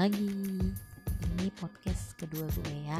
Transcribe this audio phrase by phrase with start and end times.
[0.00, 0.32] lagi.
[1.20, 2.96] Ini podcast kedua gue ya.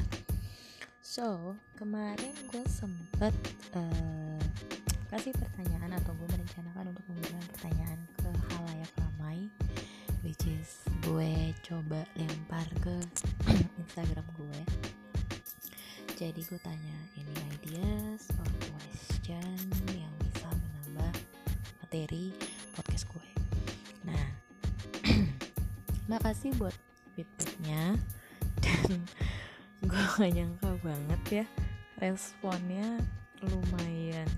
[1.00, 3.32] So, kemarin gue sempet
[3.72, 4.36] uh,
[5.08, 9.48] kasih pertanyaan atau gue merencanakan untuk memberikan pertanyaan ke halayak ramai
[10.20, 12.92] Which is gue coba lempar ke
[13.80, 14.60] Instagram gue.
[16.20, 19.56] Jadi gue tanya ini ideas or question
[19.96, 21.16] yang bisa menambah
[21.80, 22.36] materi
[22.76, 23.28] podcast gue?
[24.04, 24.26] Nah,
[26.12, 26.76] makasih buat
[27.70, 27.84] feedbacknya
[28.64, 29.00] dan
[29.80, 31.46] gue gak nyangka banget ya
[32.00, 32.88] responnya
[33.40, 34.28] lumayan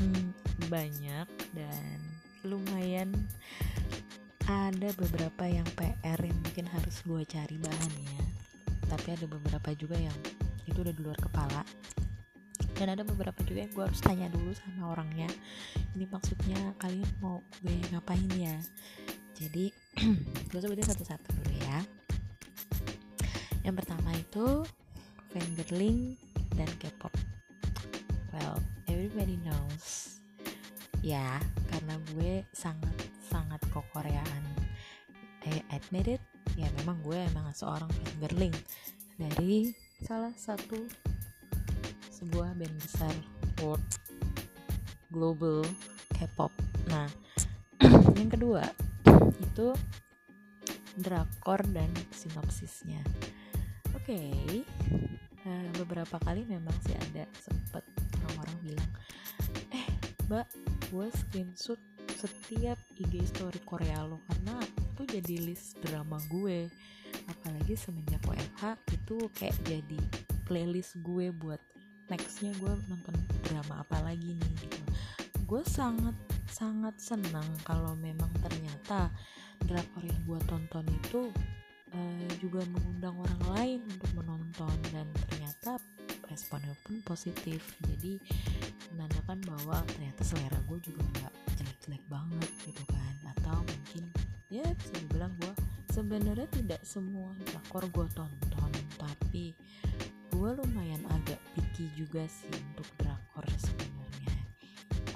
[0.00, 0.32] hmm,
[0.72, 1.98] banyak dan
[2.46, 3.10] lumayan
[4.48, 8.24] ada beberapa yang PR yang mungkin harus gue cari bahannya
[8.88, 10.16] tapi ada beberapa juga yang
[10.64, 11.60] itu udah di luar kepala.
[12.78, 15.28] Dan ada beberapa juga yang gue harus tanya dulu sama orangnya.
[15.92, 18.56] Ini maksudnya kalian mau gue ngapain ya?
[19.36, 19.68] Jadi
[20.48, 21.97] gue sebutin satu-satu dulu ya
[23.66, 24.62] yang pertama itu
[25.32, 26.14] fangirling
[26.54, 27.12] dan K-pop.
[28.34, 30.18] Well everybody knows.
[31.02, 31.38] Ya
[31.70, 34.42] karena gue sangat sangat kokoreaan
[35.48, 36.22] I admit it
[36.58, 38.54] ya memang gue emang seorang fangirling.
[39.18, 39.72] Dari
[40.02, 40.78] salah satu
[42.10, 43.14] sebuah band besar
[43.62, 43.86] world
[45.10, 45.62] global
[46.14, 46.50] K-pop.
[46.90, 47.06] Nah
[48.18, 48.66] yang kedua
[49.38, 49.74] itu
[50.98, 52.98] drakor dan sinopsisnya
[54.08, 54.64] okay.
[55.44, 57.84] eh, beberapa kali memang sih ada sempet
[58.24, 58.90] orang-orang bilang
[59.68, 59.84] eh
[60.32, 60.48] mbak
[60.88, 61.80] gue screenshot
[62.16, 66.72] setiap IG story Korea lo karena itu jadi list drama gue
[67.28, 70.00] apalagi semenjak WFH itu kayak jadi
[70.48, 71.60] playlist gue buat
[72.08, 73.12] nextnya gue nonton
[73.44, 74.80] drama apa lagi nih gitu
[75.44, 76.16] gue sangat
[76.48, 79.12] sangat senang kalau memang ternyata
[79.68, 81.28] drakor yang gue tonton itu
[81.98, 85.82] uh, juga mengundang orang lain untuk menonton dan ternyata
[86.30, 87.60] responnya pun positif.
[87.82, 88.22] Jadi
[88.94, 93.12] menandakan bahwa ternyata selera gue juga nggak jelek-jelek banget gitu kan.
[93.34, 94.04] Atau mungkin
[94.48, 95.52] ya bisa dibilang gue
[95.90, 98.72] sebenarnya tidak semua drakor gue tonton.
[98.98, 99.54] Tapi
[100.30, 104.36] gue lumayan agak picky juga sih untuk drakor sebenarnya.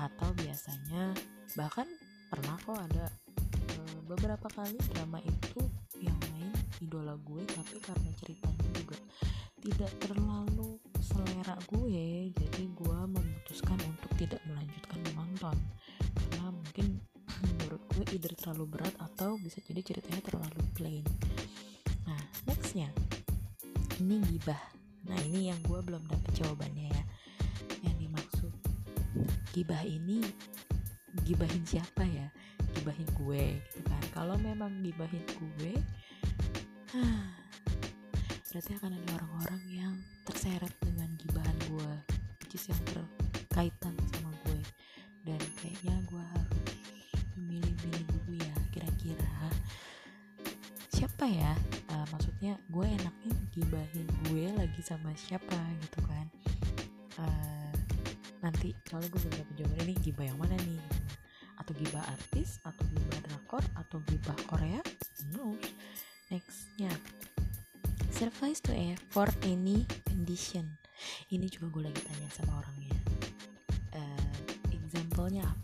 [0.02, 1.14] Atau biasanya
[1.54, 1.86] bahkan
[2.32, 3.12] pernah kok ada
[3.76, 5.60] e, beberapa kali drama itu
[6.82, 8.98] idola gue tapi karena ceritanya juga
[9.62, 15.56] tidak terlalu selera gue jadi gue memutuskan untuk tidak melanjutkan menonton.
[16.14, 16.98] Karena mungkin
[17.42, 21.06] menurut gue either terlalu berat atau bisa jadi ceritanya terlalu plain.
[22.10, 22.90] Nah nextnya
[24.02, 24.58] ini gibah.
[25.06, 27.02] Nah ini yang gue belum dapet jawabannya ya.
[27.86, 28.52] Yang dimaksud
[29.54, 30.26] gibah ini
[31.22, 32.26] gibahin siapa ya?
[32.78, 34.02] Gibahin gue gitu kan.
[34.10, 35.78] Kalau memang gibahin gue
[38.52, 39.94] berarti akan ada orang-orang yang
[40.28, 41.92] terseret dengan gibahan gue
[42.44, 44.60] which is yang terkaitan sama gue.
[45.24, 46.60] Dan kayaknya gue harus
[47.40, 49.36] memilih-milih dulu ya kira-kira.
[50.92, 51.56] Siapa ya?
[51.88, 55.56] Uh, maksudnya gue enaknya gibahin gue lagi sama siapa
[55.88, 56.26] gitu kan?
[57.16, 57.72] Uh,
[58.44, 60.82] nanti soalnya gue belum dapet jawaban ini gibah yang mana nih?
[61.56, 64.84] Atau gibah artis atau gibah drakor atau gibah Korea?
[65.32, 65.56] No
[66.32, 66.88] nextnya.
[68.08, 68.72] Survive to
[69.12, 70.64] for any condition.
[71.28, 72.96] Ini juga gue lagi tanya sama orangnya.
[73.92, 74.36] Uh,
[74.72, 75.61] example-nya apa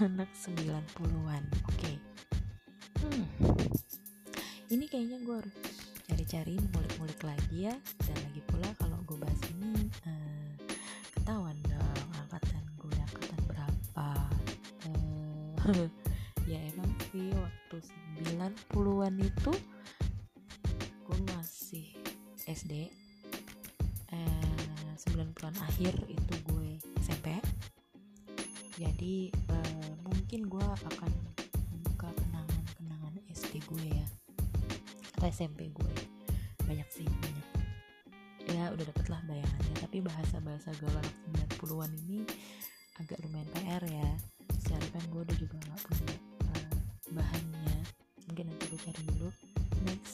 [0.00, 0.84] anak 90-an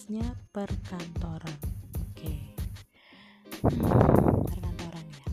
[0.06, 1.58] kasusnya perkantoran.
[1.98, 2.14] Oke.
[2.14, 2.38] Okay.
[4.46, 5.26] perkantoran ya.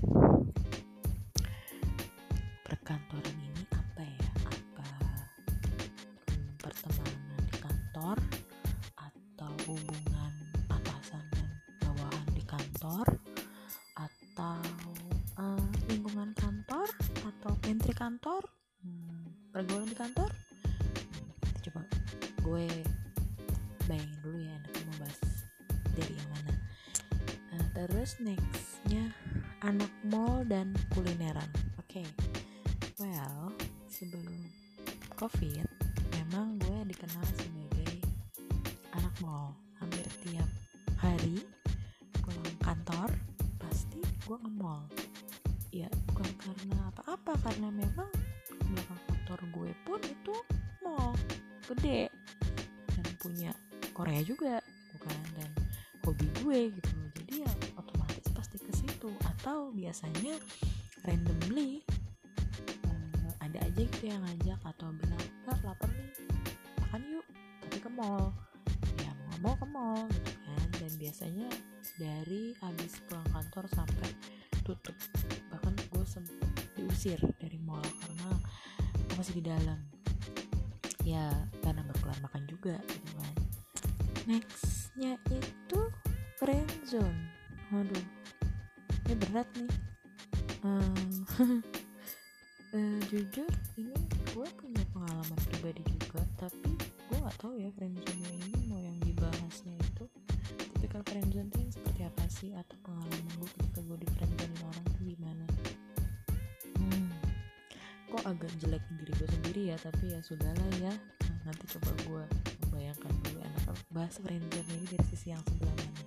[2.66, 3.33] Perkantoran.
[28.24, 28.63] Terus
[59.94, 60.42] biasanya
[61.06, 61.86] randomly
[62.90, 66.10] uh, ada aja gitu yang ngajak atau bilang kak lapar nih
[66.82, 67.26] makan yuk
[67.62, 68.34] tapi ke mall.
[69.06, 70.66] Ya mau mau ke mall gitu kan.
[70.82, 71.46] Dan biasanya
[72.02, 74.10] dari habis pulang kantor sampai
[74.66, 74.98] tutup.
[75.54, 78.34] Bahkan gue sempet diusir dari mall karena
[79.14, 79.78] masih di dalam
[102.44, 105.46] sih atau pengalaman gue ketika gue di friendzone orang tuh gimana
[106.76, 107.08] hmm,
[108.12, 112.24] kok agak jelek diri gue sendiri ya tapi ya sudahlah ya nah, nanti coba gue
[112.68, 113.64] membayangkan dulu enak
[113.96, 116.04] bahas friendzone ini dari sisi yang sebelah mana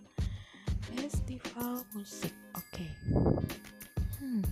[0.93, 2.91] festival musik oke okay.
[4.21, 4.45] hmm.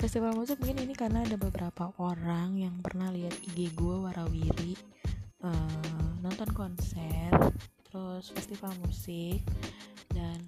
[0.00, 4.80] festival musik mungkin ini karena ada beberapa orang yang pernah lihat IG gue warawiri
[5.44, 7.28] uh, nonton konser
[7.84, 9.44] terus festival musik
[10.16, 10.40] dan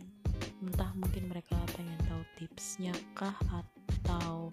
[0.64, 4.48] entah mungkin mereka pengen tahu tipsnya kah atau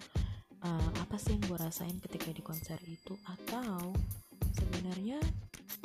[0.62, 3.96] uh, apa sih yang gue rasain ketika di konser itu atau
[4.52, 5.18] sebenarnya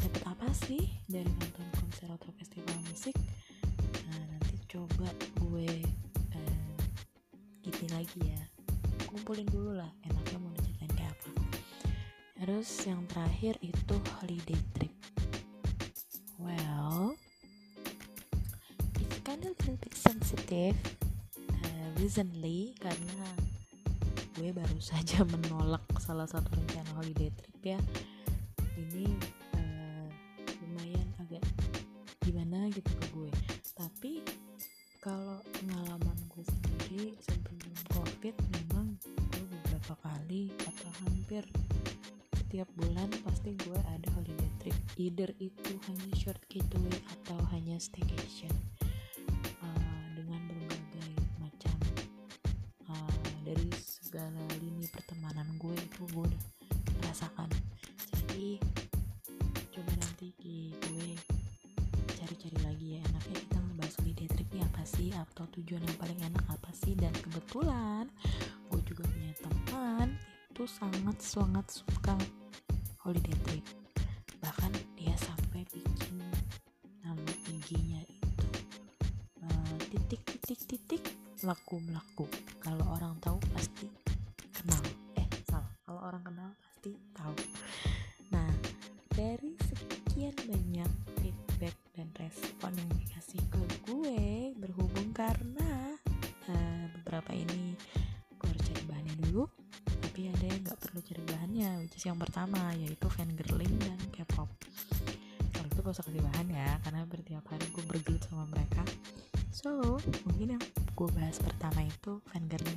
[0.02, 3.14] dapat apa sih dari nonton konser atau festival musik?
[4.10, 5.08] Nah nanti coba
[5.38, 5.70] gue
[6.34, 6.76] uh,
[7.62, 8.42] gitu lagi ya.
[9.06, 11.30] Kumpulin dulu lah enaknya mau diceritain kayak apa.
[12.36, 14.94] Terus yang terakhir itu holiday trip.
[16.36, 17.16] Well
[20.46, 20.78] sensitive
[21.50, 23.26] uh, recently karena
[24.38, 27.80] gue baru saja menolak salah satu rencana holiday trip ya.
[28.78, 29.10] Ini
[29.58, 30.06] uh,
[30.62, 31.42] lumayan agak
[32.22, 33.32] gimana gitu ke gue.
[33.74, 34.12] Tapi
[35.02, 41.42] kalau pengalaman gue sendiri sebelum covid memang gue beberapa kali atau hampir
[42.38, 44.78] setiap bulan pasti gue ada holiday trip.
[44.94, 48.54] Either itu hanya short getaway atau hanya staycation
[65.56, 66.92] tujuan yang paling enak apa sih?
[66.92, 68.06] Dan kebetulan
[68.68, 70.08] gue juga punya teman
[70.52, 72.14] itu sangat sangat suka
[73.00, 73.64] holiday trip.
[74.40, 76.20] Bahkan dia sampai bikin
[77.00, 78.48] nama IG-nya itu
[79.44, 81.02] uh, titik titik titik
[81.44, 82.26] laku melaku
[82.60, 83.88] kalau orang tahu pasti
[112.06, 112.75] itu dan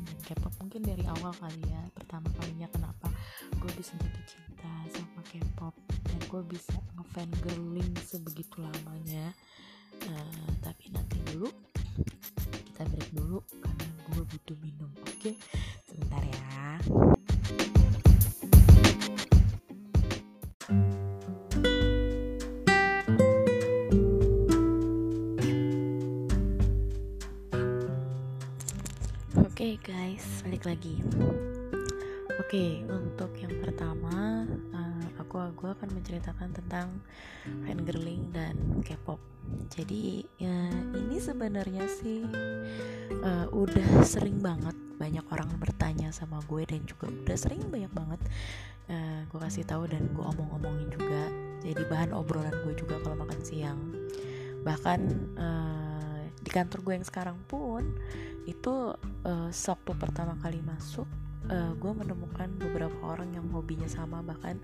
[30.80, 30.96] lagi.
[32.40, 37.04] Oke, okay, untuk yang pertama, uh, aku aku akan menceritakan tentang
[37.68, 39.20] fangirling dan K-pop.
[39.68, 42.24] Jadi ya, ini sebenarnya sih
[43.12, 48.22] uh, udah sering banget banyak orang bertanya sama gue dan juga udah sering banyak banget
[48.88, 51.28] uh, gue kasih tahu dan gue omong-omongin juga.
[51.60, 53.80] Jadi bahan obrolan gue juga kalau makan siang.
[54.64, 55.00] Bahkan
[55.36, 55.99] uh,
[56.50, 57.86] di kantor gue yang sekarang pun
[58.50, 58.98] itu
[59.30, 61.06] uh, Sabtu pertama kali masuk
[61.54, 64.58] uh, gue menemukan beberapa orang yang hobinya sama bahkan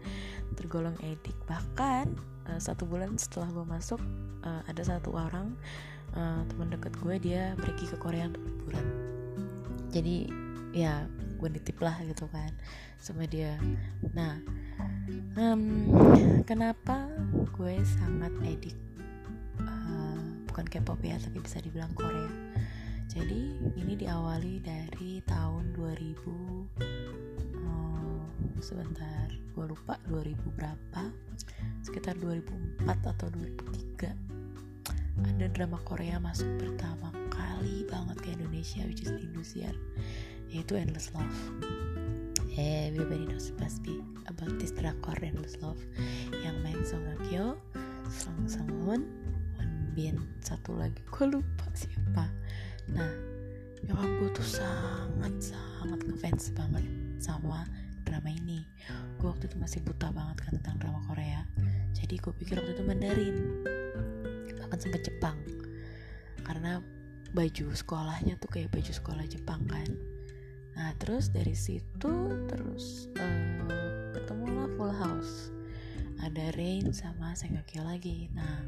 [0.57, 1.37] tergolong edik.
[1.45, 2.05] Bahkan
[2.49, 4.01] uh, satu bulan setelah gue masuk
[4.41, 5.53] uh, ada satu orang
[6.17, 8.85] uh, teman dekat gue dia pergi ke Korea untuk liburan.
[9.93, 10.25] Jadi
[10.73, 11.05] ya
[11.37, 12.49] gue nitip lah gitu kan
[12.97, 13.61] sama dia.
[14.17, 14.41] Nah
[15.37, 15.93] um,
[16.49, 17.05] kenapa
[17.53, 18.84] gue sangat edik
[20.55, 22.31] bukan K-pop ya tapi bisa dibilang Korea.
[23.11, 26.15] Jadi ini diawali dari tahun 2000
[27.59, 28.23] uh,
[28.63, 31.11] sebentar gue lupa 2000 berapa?
[31.83, 39.11] Sekitar 2004 atau 2003 ada drama Korea masuk pertama kali banget ke Indonesia which is
[39.11, 39.75] di Indosiar
[40.47, 41.35] yaitu Endless Love.
[42.55, 43.99] Everybody knows pasti
[44.31, 45.83] about this drakor Endless Love
[46.47, 47.59] yang main Song Hye Kyo,
[48.07, 49.03] Song Sang Won
[49.95, 52.27] Bin, satu lagi gue lupa siapa.
[52.91, 53.11] Nah,
[53.87, 56.83] nyokap gue tuh sangat sangat ngefans banget
[57.23, 57.63] sama
[58.03, 58.67] drama ini.
[59.17, 61.47] Gue waktu itu masih buta banget kan tentang drama Korea.
[61.95, 63.37] Jadi gue pikir waktu itu Mandarin,
[64.59, 65.39] bahkan sempet Jepang.
[66.43, 66.83] Karena
[67.31, 69.87] baju sekolahnya tuh kayak baju sekolah Jepang kan
[70.75, 72.13] Nah terus dari situ
[72.51, 75.55] terus uh, ketemulah Full House.
[76.19, 78.27] Ada Rain sama Sengakyo lagi.
[78.35, 78.59] Nah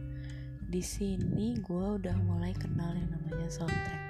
[0.67, 4.03] di sini gue udah mulai kenal yang namanya soundtrack.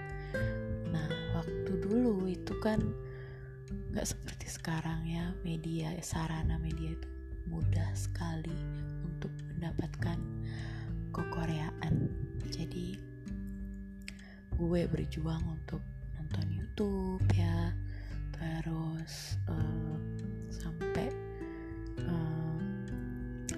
[0.90, 1.06] Nah
[1.38, 2.82] waktu dulu itu kan
[3.94, 7.10] nggak seperti sekarang ya media sarana media itu
[7.46, 8.58] mudah sekali
[9.06, 10.18] untuk mendapatkan
[11.14, 12.10] kekoreaan.
[12.50, 12.98] Jadi
[14.58, 15.86] gue berjuang untuk
[16.18, 17.70] nonton YouTube ya
[18.34, 19.98] terus uh,
[20.50, 21.14] sampai
[22.02, 22.27] uh,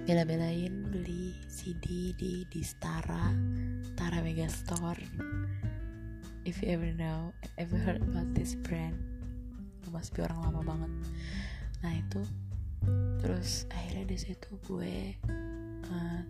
[0.08, 3.32] bela-belain beli CD di di Stara
[3.92, 5.04] Stara Megastore
[6.48, 7.30] if you ever know
[7.60, 8.96] ever heard about this brand
[9.84, 10.92] lu be orang lama banget.
[11.82, 12.22] Nah itu.
[13.20, 15.18] Terus akhirnya di situ gue
[15.92, 16.20] uh,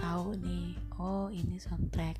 [0.00, 2.18] tahu nih oh ini soundtrack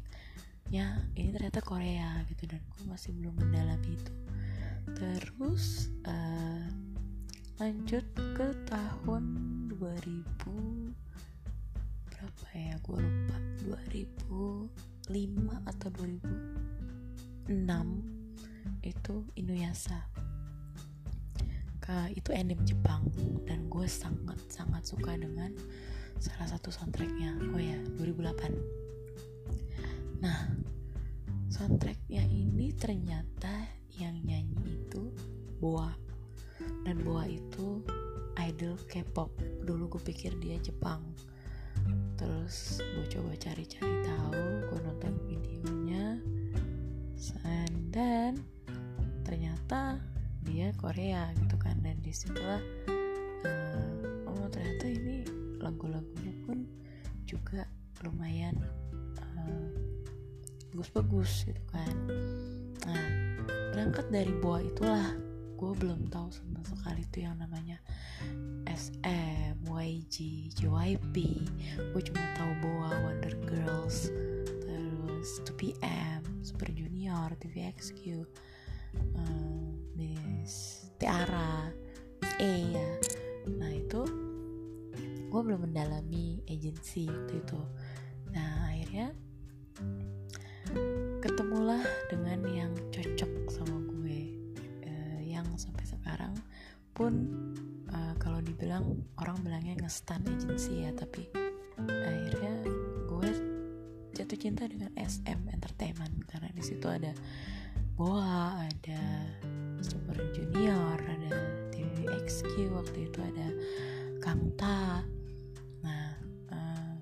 [0.70, 4.14] ya ini ternyata Korea gitu dan gue masih belum mendalami itu.
[4.94, 6.68] Terus uh,
[7.58, 9.22] lanjut ke tahun
[9.84, 10.96] 2000
[12.08, 12.80] berapa ya?
[12.80, 13.36] Gue lupa.
[13.68, 14.72] 2005
[15.68, 17.52] atau 2006
[18.80, 20.08] itu Inuyasha.
[22.16, 23.12] Itu anime Jepang.
[23.44, 25.52] Dan gue sangat sangat suka dengan
[26.16, 27.36] salah satu soundtracknya.
[27.52, 28.80] Oh ya 2008
[30.24, 30.48] nah
[31.52, 33.68] soundtracknya ini ternyata
[34.00, 35.12] yang nyanyi itu
[35.60, 35.92] Boa.
[36.88, 37.84] Dan Boa itu
[38.42, 39.30] idol K-pop.
[39.62, 41.02] Dulu gue pikir dia Jepang.
[42.18, 46.18] Terus gue coba cari-cari tahu gue nonton videonya.
[47.94, 48.42] Dan
[49.22, 50.02] ternyata
[50.42, 51.78] dia Korea gitu kan.
[51.78, 52.58] Dan di situlah
[53.46, 55.22] uh, oh ternyata ini
[55.62, 56.66] lagu-lagunya pun
[57.22, 57.70] juga
[58.02, 58.58] lumayan
[59.22, 59.70] uh,
[60.74, 61.94] bagus-bagus gitu kan.
[62.82, 63.06] Nah
[63.70, 65.14] berangkat dari buah itulah
[65.64, 67.80] gue belum tahu sama sekali itu yang namanya
[68.68, 71.16] SM, YG, JYP
[71.80, 74.12] gue cuma tahu Boa, Wonder Girls
[74.60, 78.28] terus 2PM, Super Junior, TVXQ
[79.16, 81.72] um, Miss Tiara,
[82.36, 82.90] E ya.
[83.56, 84.04] Nah itu
[85.32, 87.60] gue belum mendalami agensi waktu itu.
[88.36, 89.16] Nah akhirnya
[91.24, 91.80] ketemulah
[92.12, 92.72] dengan yang
[96.94, 97.12] pun
[97.90, 101.26] uh, kalau dibilang orang bilangnya ngestan agency ya tapi
[101.74, 102.54] akhirnya
[103.10, 103.30] gue
[104.14, 107.10] jatuh cinta dengan SM Entertainment karena di situ ada
[107.94, 109.02] Boa, ada
[109.78, 111.30] Super Junior, ada
[111.70, 113.46] TVXQ waktu itu ada
[114.18, 115.06] Kangta.
[115.78, 116.10] Nah,
[116.50, 116.94] uh,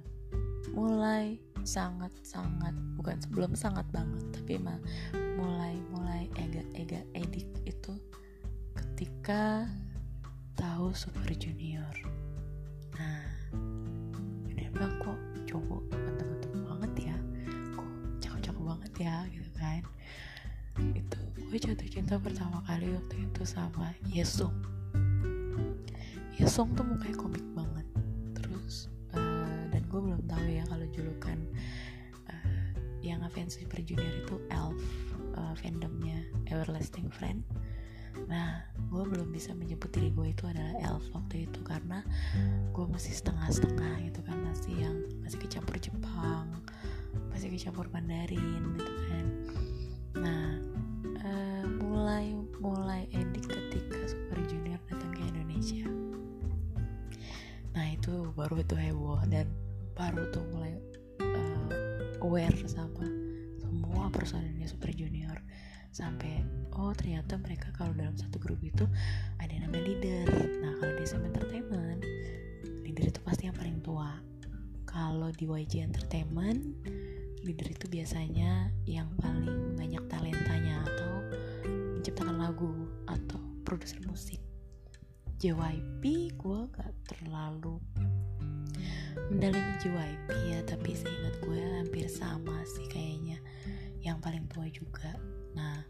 [0.76, 4.76] mulai sangat-sangat bukan sebelum sangat banget tapi mah
[5.38, 7.94] mulai mulai ega ega edik itu
[8.74, 9.70] ketika
[10.92, 11.96] Super Junior.
[13.00, 13.24] Nah
[14.52, 15.16] dia bilang kok
[15.48, 17.16] cowok ganteng-ganteng banget ya?
[17.72, 17.88] Kok
[18.20, 19.16] cakep-cakep banget ya?
[19.32, 19.82] Gitu kan.
[20.92, 21.18] Itu
[21.48, 24.52] gue jatuh cinta pertama kali waktu itu sama Yesung.
[26.36, 27.86] Yesung tuh mukanya komik banget.
[28.36, 31.38] Terus uh, dan gue belum tahu ya kalau julukan
[32.28, 34.80] uh, yang ngefans Super Junior itu Elf
[35.40, 36.20] uh, fandomnya
[36.52, 37.40] Everlasting Friend
[38.28, 42.04] nah gue belum bisa menyebut diri gue itu adalah elf waktu itu karena
[42.72, 46.62] gue masih setengah-setengah gitu kan masih yang masih kecampur Jepang
[47.32, 49.26] masih kecampur Mandarin gitu kan.
[50.22, 50.46] Nah
[51.26, 55.86] uh, mulai mulai edik ketika Super Junior datang ke Indonesia.
[57.74, 59.48] Nah itu baru itu heboh dan
[59.98, 60.78] baru tuh mulai
[61.18, 63.04] uh, aware sama
[63.58, 65.36] semua personilnya Super Junior
[65.92, 66.40] sampai
[66.72, 68.88] oh ternyata mereka kalau dalam satu grup itu
[69.36, 70.26] ada yang namanya leader.
[70.64, 72.00] Nah kalau di SM Entertainment
[72.80, 74.16] leader itu pasti yang paling tua.
[74.88, 76.64] Kalau di YG Entertainment
[77.44, 81.12] leader itu biasanya yang paling banyak talentanya atau
[82.00, 82.72] menciptakan lagu
[83.04, 84.40] atau produser musik.
[85.42, 87.82] JYP gue gak terlalu
[89.28, 93.36] mendalami JYP ya tapi seingat gue hampir sama sih kayaknya.
[94.02, 95.14] Yang paling tua juga
[95.52, 95.84] nah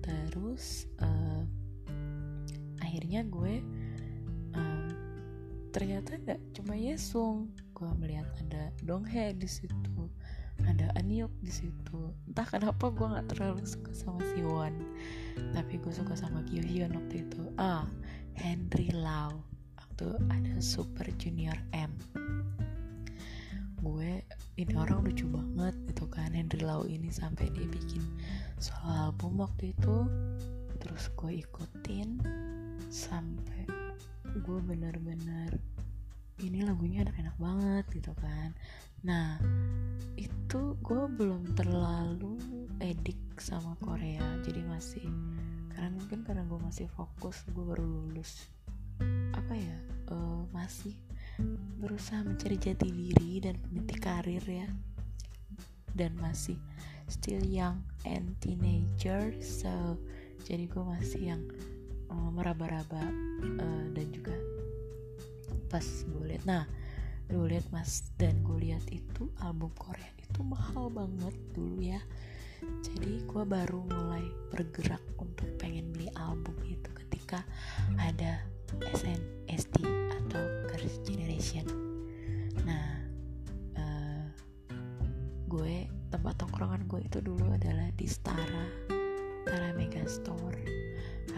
[0.00, 1.42] terus uh,
[2.80, 3.60] akhirnya gue
[4.56, 4.88] um,
[5.74, 7.52] ternyata nggak cuma Yesung.
[7.76, 10.08] Gue melihat ada Donghae di situ
[10.64, 12.16] ada Anyuk di situ.
[12.24, 14.72] Entah kenapa gue nggak terlalu suka sama Siwon
[15.52, 17.42] tapi gue suka sama Kyohyun waktu itu.
[17.60, 17.84] Ah
[18.40, 19.44] Henry Lau
[19.76, 21.92] waktu ada Super Junior M.
[23.84, 24.24] Gue
[24.56, 28.00] ini orang lucu banget gitu kan Henry Lau ini sampai dia bikin
[28.58, 29.96] solo album waktu itu
[30.80, 32.20] terus gue ikutin
[32.88, 33.68] sampai
[34.36, 35.56] gue bener-bener
[36.44, 38.52] ini lagunya enak-enak banget gitu kan.
[39.08, 39.40] Nah
[40.20, 42.36] itu gue belum terlalu
[42.80, 45.04] edik sama Korea jadi masih
[45.72, 48.48] karena mungkin karena gue masih fokus gue baru lulus
[49.32, 49.76] apa ya
[50.12, 50.96] uh, masih
[51.80, 54.68] berusaha mencari jati diri dan meniti karir ya
[55.92, 56.56] dan masih
[57.06, 59.98] still young and teenager so
[60.46, 61.42] jadi gue masih yang
[62.10, 63.02] uh, meraba-raba
[63.58, 64.34] uh, dan juga
[65.66, 66.64] pas gue lihat nah
[67.26, 72.02] gue lihat mas dan gue lihat itu album Korea itu mahal banget dulu ya.
[72.82, 77.40] Jadi gue baru mulai bergerak untuk pengen beli album itu ketika
[77.96, 78.42] ada
[78.92, 81.64] SNSD atau Girls' Generation.
[82.66, 83.06] Nah
[83.78, 84.24] uh,
[85.46, 88.64] gue tempat tongkrongan gue itu dulu adalah di Stara
[89.46, 90.66] Stara Megastore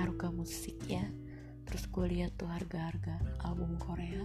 [0.01, 1.05] Haruka Musik ya.
[1.69, 4.25] Terus gue lihat tuh harga-harga album Korea.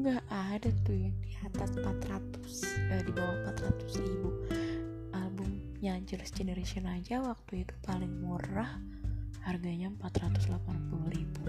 [0.00, 4.30] Nggak ada tuh yang di atas 400 eh, di bawah 400 ribu.
[5.12, 8.80] Albumnya Girls' Generation aja waktu itu paling murah.
[9.44, 11.44] Harganya 480 ribu.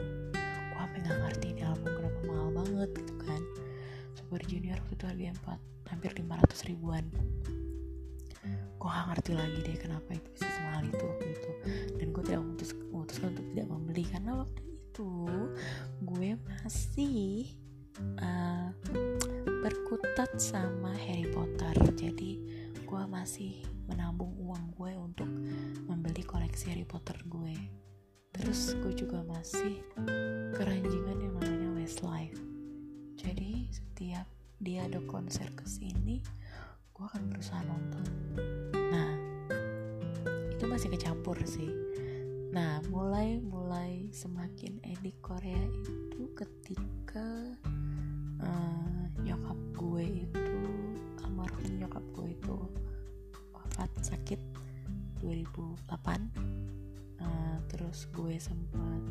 [0.76, 3.42] Apa nggak ngerti ini album kenapa mahal banget gitu kan.
[4.20, 7.08] Super Junior waktu itu harganya 4 hampir 500 ribuan
[8.84, 11.52] gue gak ngerti lagi deh kenapa itu bisa semahal itu waktu itu.
[11.96, 14.04] Dan gue tidak memutus, memutuskan untuk tidak membeli.
[14.04, 15.12] Karena waktu itu
[16.04, 17.48] gue masih
[18.20, 18.76] uh,
[19.64, 21.72] berkutat sama Harry Potter.
[21.96, 22.32] Jadi
[22.84, 25.32] gue masih menabung uang gue untuk
[25.88, 27.56] membeli koleksi Harry Potter gue.
[28.36, 29.80] Terus gue juga masih
[30.60, 32.36] keranjingan yang namanya Westlife.
[33.16, 34.28] Jadi setiap
[34.60, 36.20] dia ada konser ke sini
[36.94, 38.06] gue akan berusaha nonton
[40.74, 41.70] masih kecampur sih.
[42.50, 47.54] Nah mulai mulai semakin edik Korea itu ketika
[48.42, 50.58] uh, nyokap gue itu
[51.22, 52.58] almarhum nyokap gue itu
[53.54, 54.42] wafat sakit
[55.22, 55.62] 2008
[57.22, 59.02] uh, terus gue sempat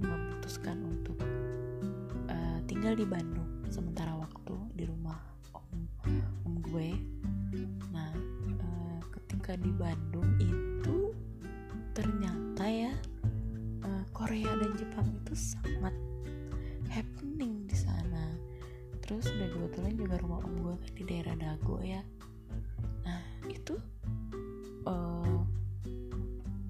[0.00, 1.20] memutuskan untuk
[2.32, 5.20] uh, tinggal di Bandung sementara waktu di rumah
[5.52, 5.84] om
[6.48, 6.96] om gue.
[7.92, 8.16] Nah
[8.48, 10.69] uh, ketika di Bandung itu
[19.70, 22.02] kebetulan juga rumah om gue kan di daerah Dago ya.
[23.06, 23.78] Nah itu
[24.82, 25.46] uh,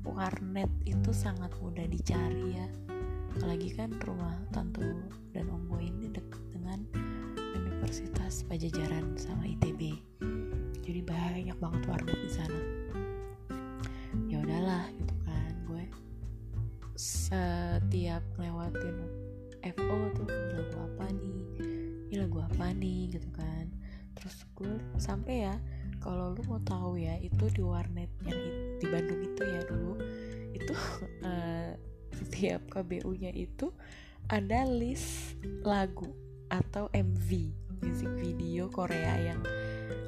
[0.05, 2.69] warnet itu sangat mudah dicari ya.
[3.33, 4.85] Apalagi kan rumah tante
[5.33, 6.85] dan om gue ini deket dengan
[7.57, 9.97] Universitas Pajajaran sama ITB
[10.85, 12.61] jadi banyak banget warnet di sana.
[14.29, 15.53] Ya udahlah gitu kan.
[15.65, 15.89] Gue
[17.01, 19.09] setiap lewatin
[19.65, 21.50] FO tuh lagu apa nih
[22.69, 23.73] nih gitu kan.
[24.13, 25.57] Terus gue sampai ya
[26.01, 28.41] kalau lu mau tahu ya itu di warnet yang
[28.81, 29.95] di Bandung itu ya dulu
[30.57, 30.75] itu
[31.25, 31.73] uh,
[32.21, 33.73] setiap KBU-nya itu
[34.29, 36.13] ada list lagu
[36.51, 37.31] atau MV
[37.81, 39.41] music video Korea yang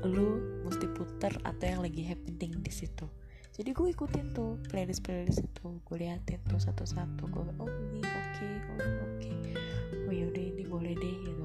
[0.02, 3.06] lu mesti puter atau yang lagi happening di situ.
[3.52, 8.16] Jadi gue ikutin tuh playlist playlist itu gue liatin tuh satu-satu gue oh ini oke
[8.32, 8.92] okay, oh oke.
[9.20, 9.34] Okay.
[10.08, 11.41] oh yaudah ini boleh deh gitu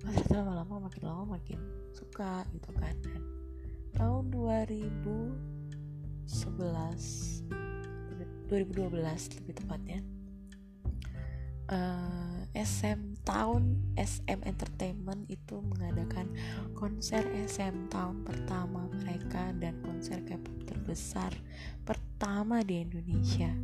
[0.00, 1.60] ternyata lama-lama makin lama makin
[1.92, 2.96] suka gitu kan.
[3.04, 3.22] Dan
[3.94, 5.36] tahun 2011
[8.50, 10.02] 2012 lebih tepatnya
[11.70, 16.34] uh, SM tahun SM Entertainment itu mengadakan
[16.74, 21.30] konser SM tahun pertama mereka dan konser K-pop terbesar
[21.86, 23.54] pertama di Indonesia.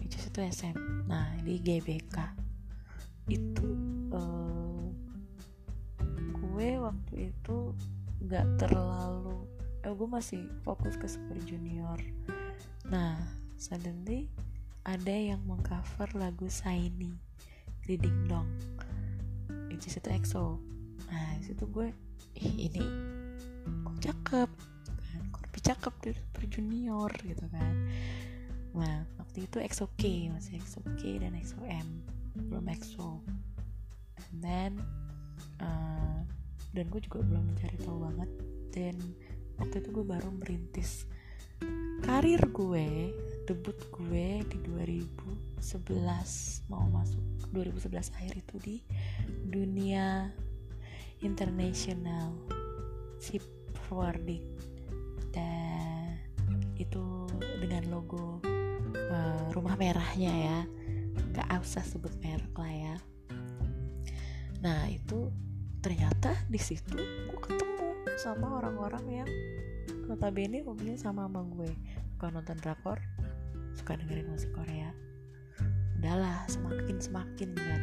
[0.00, 2.16] Itu itu SM nah di GBK
[3.26, 3.85] itu
[6.56, 7.76] gue waktu itu
[8.24, 9.44] nggak terlalu
[9.84, 12.00] eh gue masih fokus ke Super Junior.
[12.88, 13.20] Nah
[13.60, 14.32] suddenly
[14.88, 17.12] ada yang mengcover lagu Shiny
[17.84, 18.48] Reading Dong
[19.68, 20.56] itu situ EXO.
[21.12, 21.92] Nah situ gue
[22.40, 22.88] ih ini
[23.84, 24.50] kok cakep
[24.96, 25.22] kan?
[25.28, 27.74] Kok lebih cakep dari Super Junior gitu kan.
[28.72, 32.00] Nah waktu itu EXO K masih EXO K dan EXO M
[32.48, 33.20] belum EXO.
[34.16, 34.72] And then
[35.60, 36.24] uh,
[36.76, 38.30] dan gue juga belum mencari tahu banget.
[38.76, 38.96] Dan
[39.56, 41.08] waktu itu gue baru merintis
[42.04, 43.16] karir gue
[43.48, 45.56] debut gue di 2011
[46.68, 47.24] mau masuk
[47.56, 48.76] 2011 akhir itu di
[49.48, 50.28] dunia
[51.24, 52.36] international
[53.16, 53.40] ship
[53.88, 54.44] forwarding
[55.32, 56.20] dan
[56.76, 57.24] itu
[57.64, 58.44] dengan logo
[58.92, 60.58] uh, rumah merahnya ya.
[61.32, 62.96] Gak usah sebut merek lah ya.
[64.60, 65.32] Nah itu
[65.86, 69.30] ternyata di situ gue ketemu sama orang-orang yang
[70.10, 71.70] notabene hobinya sama sama gue.
[72.10, 72.98] Suka nonton drakor
[73.70, 74.90] suka dengerin musik Korea.
[76.02, 77.82] Udahlah semakin semakin kan.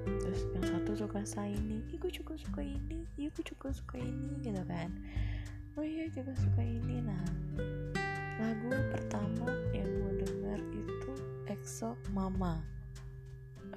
[0.00, 4.40] Terus yang satu suka ini ih gue juga suka ini iya gue juga suka ini
[4.40, 4.88] gitu kan.
[5.76, 7.04] Oh iya juga suka ini.
[7.04, 7.20] Nah
[8.40, 11.12] lagu pertama yang gue denger itu
[11.52, 12.64] EXO Mama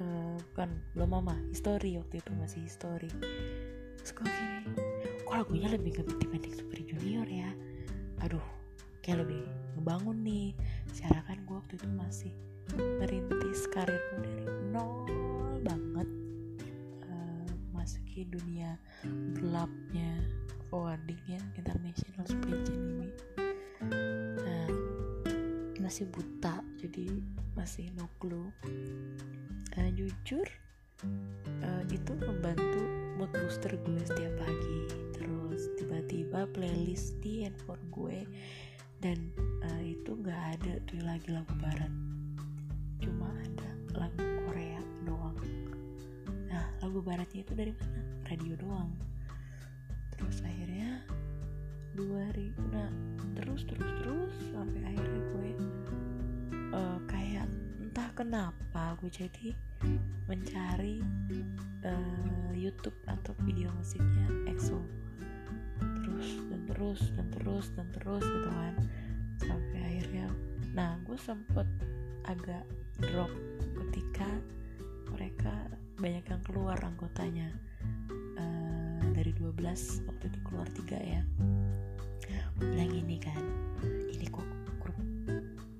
[0.01, 3.11] uh, bukan belum Mama History waktu itu masih History.
[4.01, 4.63] Terus gue kayak
[5.27, 7.49] kok lagunya lebih gak dibanding Super Junior ya?
[8.23, 8.43] Aduh
[9.03, 9.43] kayak lebih
[9.77, 10.47] ngebangun nih.
[10.91, 12.33] Secara kan gue waktu itu masih
[12.99, 15.07] merintis karirku dari nol
[15.63, 16.09] banget.
[17.07, 18.75] Uh, masuki dunia
[19.37, 20.19] gelapnya
[20.67, 23.09] forwardingnya international supply chain ini
[25.87, 27.07] masih buta jadi
[27.55, 28.51] masih no clue.
[29.79, 30.43] Uh, jujur
[31.63, 32.83] uh, itu membantu
[33.15, 34.79] mood booster gue setiap pagi.
[35.15, 38.27] Terus tiba-tiba playlist di handphone gue
[38.99, 39.31] dan
[39.63, 41.93] uh, itu nggak ada tuh lagi lagu barat.
[42.99, 45.39] Cuma ada lagu Korea doang.
[46.51, 48.27] Nah lagu baratnya itu dari mana?
[48.27, 48.91] Radio doang.
[50.19, 50.99] Terus akhirnya
[51.97, 52.93] dua hari nah
[53.33, 55.51] terus terus terus sampai akhirnya gue
[56.77, 57.49] uh, kayak
[57.81, 59.57] entah kenapa gue jadi
[60.29, 61.01] mencari
[61.81, 64.77] uh, YouTube atau video musiknya EXO.
[65.79, 68.75] Terus dan terus dan terus dan terus gitu kan.
[69.41, 70.27] Sampai akhirnya
[70.77, 71.65] nah gue sempet
[72.29, 72.65] agak
[73.01, 73.31] drop
[73.85, 74.29] ketika
[75.09, 75.53] mereka
[75.97, 77.49] banyak yang keluar anggotanya.
[78.37, 81.25] Uh, dari 12 waktu itu keluar tiga ya
[82.57, 83.43] gue bilang ini kan
[84.09, 84.45] ini kok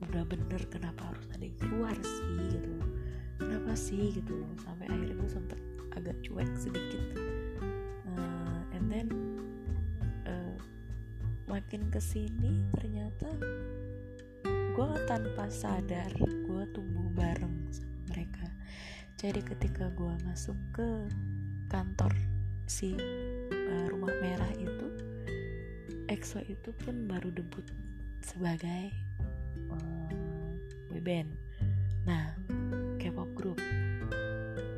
[0.07, 2.73] udah bener kenapa harus ada yang keluar sih gitu.
[3.37, 4.35] Kenapa sih gitu.
[4.65, 5.59] Sampai akhirnya gue sempet
[5.93, 7.05] agak cuek sedikit.
[8.17, 9.07] Uh, and then
[11.47, 13.31] makin ke sini ternyata
[14.45, 18.45] gue tanpa sadar gue tumbuh bareng sama mereka.
[19.17, 21.07] Jadi ketika gue masuk ke
[21.71, 22.13] kantor
[22.67, 25.06] si uh, rumah merah itu
[26.07, 27.63] EXO itu pun baru debut
[28.23, 28.91] sebagai
[29.71, 30.51] uh,
[30.87, 31.31] boyband
[32.07, 32.31] nah
[32.97, 33.59] K-pop group.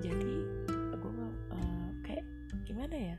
[0.01, 0.33] Jadi
[0.97, 1.11] gue
[1.53, 2.25] uh, kayak
[2.65, 3.17] gimana ya?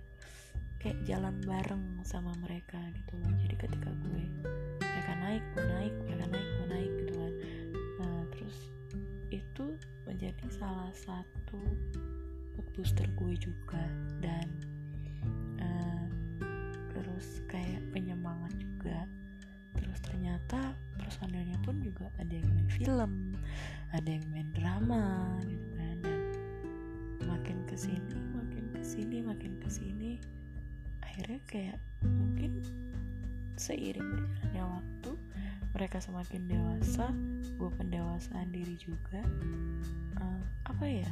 [0.82, 3.32] Kayak jalan bareng sama mereka gitu loh.
[3.42, 4.24] Jadi ketika gue
[4.78, 7.34] mereka naik gue naik mereka naik gue naik gitu kan.
[8.02, 8.58] Nah, terus
[9.30, 9.66] itu
[10.04, 11.62] menjadi salah satu
[12.74, 13.82] booster gue juga.
[14.22, 14.46] Dan
[21.90, 22.06] juga.
[22.22, 23.12] Ada yang main film
[23.90, 25.96] ada yang main drama gitu kan.
[26.06, 26.20] Dan
[27.26, 30.12] makin ke sini makin ke sini makin ke sini
[31.02, 32.62] akhirnya kayak mungkin
[33.58, 35.12] seiring berjalannya waktu
[35.76, 37.12] mereka semakin dewasa
[37.60, 39.22] gue pendewasaan diri juga.
[40.18, 41.10] Uh, apa ya?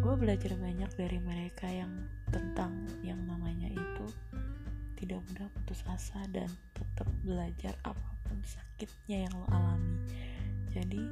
[0.00, 1.92] Gue belajar banyak dari mereka yang
[2.32, 4.06] tentang yang namanya itu
[4.98, 9.98] tidak mudah putus asa dan tetap belajar apa pun sakitnya yang lo alami.
[10.74, 11.02] Jadi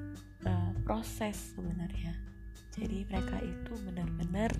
[0.46, 2.18] uh, proses sebenarnya.
[2.72, 4.50] Jadi mereka itu benar-benar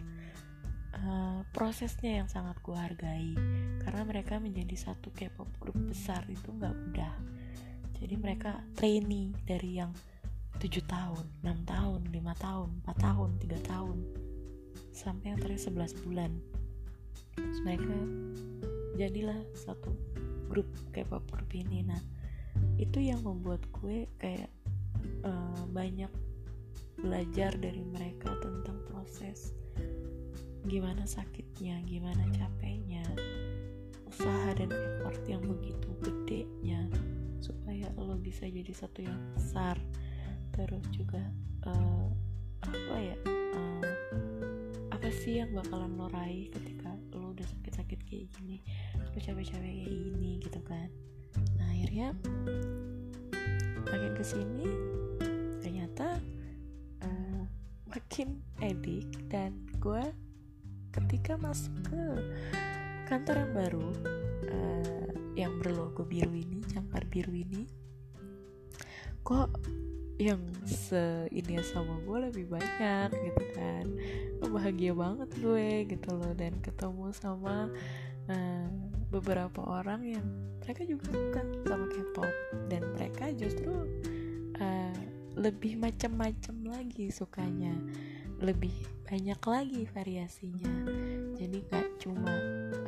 [1.01, 3.35] uh, prosesnya yang sangat gue hargai.
[3.83, 7.15] Karena mereka menjadi satu K-pop grup besar itu nggak mudah.
[8.03, 9.95] Jadi mereka trainee dari yang
[10.59, 13.99] 7 tahun, 6 tahun, 5 tahun, 4 tahun, 3 tahun.
[14.95, 16.31] Sampai yang terakhir 11 bulan.
[17.35, 17.97] Terus mereka
[18.97, 19.93] jadilah satu
[20.49, 21.85] grup K-pop group ini.
[21.87, 22.01] Nah
[22.77, 24.53] itu yang membuat gue kayak
[25.25, 26.11] uh, banyak
[27.01, 29.57] belajar dari mereka tentang proses
[30.63, 33.03] gimana sakitnya gimana capeknya
[34.07, 36.87] usaha dan effort yang begitu gedenya
[37.43, 39.75] supaya lo bisa jadi satu yang besar.
[40.53, 41.19] Terus juga
[41.67, 42.07] uh,
[42.63, 43.89] apa ya uh,
[44.93, 48.63] apa sih yang bakalan lo raih ketika lo udah sakit-sakit kayak gini
[49.13, 50.89] lo capek-capek kayak gini gitu kan.
[51.61, 52.17] Nah akhirnya
[53.85, 54.67] makin ke sini
[55.61, 56.17] ternyata
[57.05, 57.45] uh,
[57.93, 60.01] makin edik dan gue
[60.97, 62.05] ketika masuk ke
[63.09, 63.89] kantor yang baru
[64.49, 67.69] uh, yang berlogo biru ini jangkar biru ini
[69.25, 69.53] kok
[70.21, 73.87] yang se ini sama gue lebih banyak gitu kan.
[74.43, 77.73] Bahagia banget gue gitu loh dan ketemu sama
[78.29, 80.27] uh, beberapa orang yang
[80.65, 82.33] mereka juga suka sama K-pop.
[82.73, 83.73] Dan mereka justru
[84.57, 84.97] uh,
[85.37, 87.77] lebih macam-macam lagi sukanya.
[88.41, 88.73] Lebih
[89.05, 90.73] banyak lagi variasinya.
[91.37, 92.33] Jadi gak cuma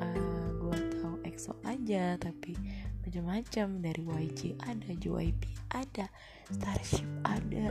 [0.00, 2.56] uh, gue tahu EXO aja tapi
[3.04, 5.42] macam-macam dari YG ada JYP
[5.76, 6.08] ada
[6.48, 7.68] Starship ada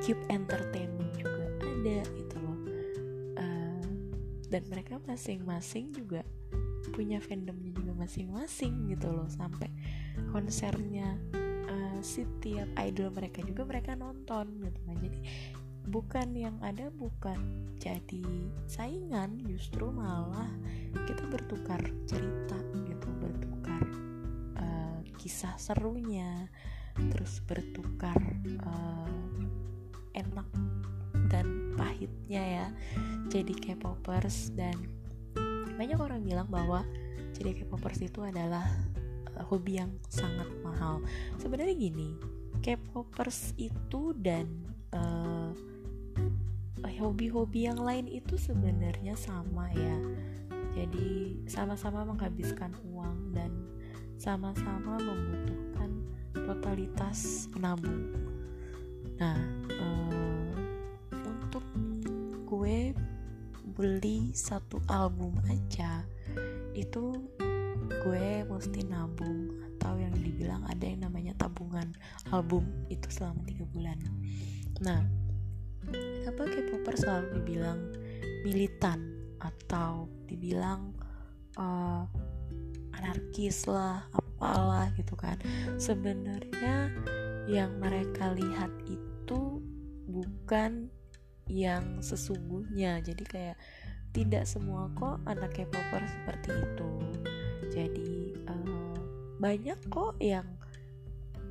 [0.00, 2.58] Cube Entertainment juga ada gitu loh.
[3.36, 3.84] Uh,
[4.48, 6.24] dan mereka masing-masing juga
[6.92, 9.26] punya fandomnya juga masing-masing gitu loh.
[9.26, 9.72] Sampai
[10.30, 11.16] konsernya
[11.66, 14.96] uh, setiap idol mereka juga mereka nonton gitu kan.
[15.00, 15.18] Jadi
[15.82, 17.38] bukan yang ada bukan
[17.82, 18.22] jadi
[18.70, 20.46] saingan justru malah
[20.94, 22.54] kita bertukar cerita
[22.86, 23.82] gitu bertukar
[24.62, 26.46] uh, kisah serunya
[27.10, 28.20] terus bertukar
[28.62, 29.10] uh,
[30.14, 30.48] enak
[31.32, 32.66] dan pahitnya ya.
[33.32, 34.76] Jadi K-popers dan
[35.82, 36.86] banyak orang bilang bahwa
[37.34, 38.62] jadi K-popers itu adalah
[39.34, 41.02] uh, hobi yang sangat mahal.
[41.42, 42.14] Sebenarnya gini
[42.62, 44.46] K-popers itu dan
[44.94, 45.50] uh,
[47.02, 49.98] hobi-hobi yang lain itu sebenarnya sama ya.
[50.78, 53.50] Jadi sama-sama menghabiskan uang dan
[54.22, 55.90] sama-sama membutuhkan
[56.32, 58.14] totalitas menabung
[59.20, 59.36] nah
[59.82, 60.54] uh,
[61.26, 61.64] untuk
[62.48, 62.94] gue
[63.82, 66.06] beli satu album aja
[66.70, 67.18] itu
[68.06, 71.90] gue mesti nabung atau yang dibilang ada yang namanya tabungan
[72.30, 73.98] album itu selama tiga bulan.
[74.86, 75.02] Nah
[75.90, 77.80] kenapa K-popper selalu dibilang
[78.46, 79.02] militan
[79.42, 80.94] atau dibilang
[81.58, 82.06] uh,
[82.94, 85.42] anarkis lah apalah gitu kan?
[85.74, 86.86] Sebenarnya
[87.50, 89.58] yang mereka lihat itu
[90.06, 90.86] bukan
[91.52, 93.04] yang sesungguhnya.
[93.04, 93.56] Jadi kayak
[94.16, 96.92] tidak semua kok anak K-popper seperti itu.
[97.72, 98.12] Jadi
[98.48, 98.96] uh,
[99.40, 100.48] banyak kok yang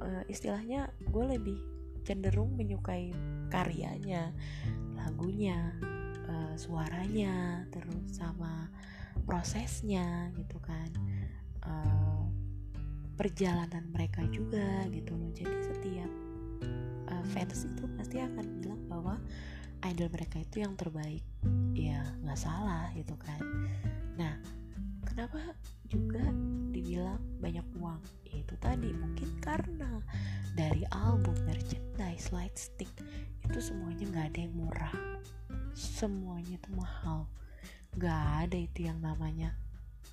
[0.02, 1.58] uh, istilahnya gue lebih
[2.02, 3.14] cenderung menyukai
[3.54, 4.34] karyanya
[4.98, 5.74] lagunya
[6.26, 8.70] uh, suaranya terus sama
[9.26, 10.90] prosesnya gitu kan.
[11.62, 12.26] Uh,
[13.18, 15.30] perjalanan mereka juga gitu loh.
[15.34, 16.12] Jadi setiap
[17.10, 19.16] uh, fans itu pasti akan bilang bahwa
[19.88, 21.26] idol mereka itu yang terbaik.
[21.74, 23.42] Ya nggak salah gitu kan.
[24.18, 24.38] Nah
[25.06, 25.56] kenapa
[25.90, 26.22] juga
[26.72, 28.02] dibilang banyak uang?
[28.30, 30.00] Itu tadi mungkin karena
[30.54, 32.92] dari album merchandise light stick
[33.44, 34.96] itu semuanya nggak ada yang murah.
[35.74, 37.28] Semuanya itu mahal.
[37.98, 39.56] Nggak ada itu yang namanya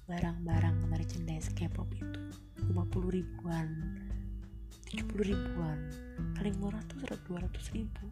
[0.09, 2.23] barang-barang merchandise K-pop itu.
[2.69, 2.75] 50
[3.13, 3.69] ribuan
[4.89, 5.79] 70 ribuan.
[6.33, 8.09] Paling murah tuh 200 ribu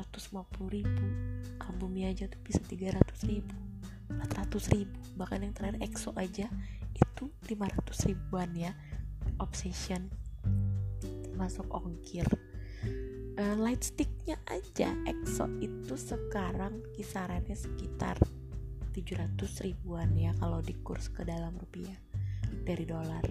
[0.00, 1.06] 150 ribu
[1.60, 3.54] albumnya aja tuh bisa 300 ribu
[4.10, 6.48] 400 ribu bahkan yang terakhir EXO aja
[6.96, 8.72] itu 500 ribuan ya
[9.40, 10.08] obsession
[11.40, 12.28] termasuk ongkir.
[13.40, 18.20] Uh, light sticknya aja EXO itu sekarang kisarannya sekitar
[18.92, 21.96] 700 ribuan ya kalau dikurs ke dalam rupiah
[22.68, 23.24] dari dolar.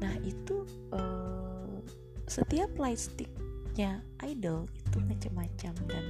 [0.00, 0.64] Nah itu
[0.96, 1.84] uh,
[2.24, 6.06] setiap light sticknya idol itu macam-macam dan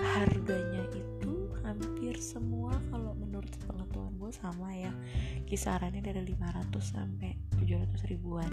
[0.00, 4.88] harganya itu hampir semua kalau menurut pengetahuan gue sama ya.
[5.44, 8.48] Kisarannya dari 500 sampai 700 ribuan.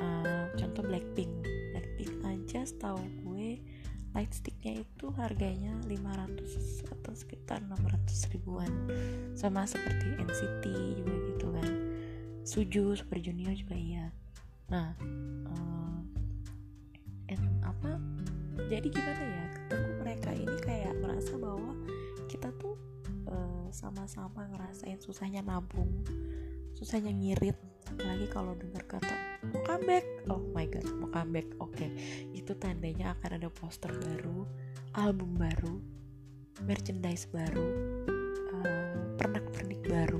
[0.00, 1.28] Uh, contoh Blackpink.
[1.76, 3.60] Blackpink aja setahu gue
[4.16, 8.72] light sticknya itu harganya 500 atau sekitar 600 ribuan.
[9.36, 10.64] Sama seperti NCT
[11.04, 11.68] juga gitu kan.
[12.48, 14.08] Suju Super Junior juga iya.
[14.72, 14.96] Nah
[15.52, 15.74] uh,
[17.84, 18.00] apa
[18.74, 21.78] jadi gimana ya ketemu mereka ini kayak merasa bahwa
[22.26, 22.74] kita tuh
[23.30, 26.02] uh, sama-sama ngerasain susahnya nabung
[26.74, 27.54] susahnya ngirit.
[27.86, 29.14] Apalagi kalau dengar kata
[29.46, 30.02] mau comeback.
[30.26, 31.46] Oh my god mau comeback.
[31.62, 31.90] Oke okay.
[32.34, 34.42] itu tandanya akan ada poster baru
[34.98, 35.78] album baru
[36.66, 37.66] merchandise baru
[38.50, 40.18] uh, pernak-pernik baru.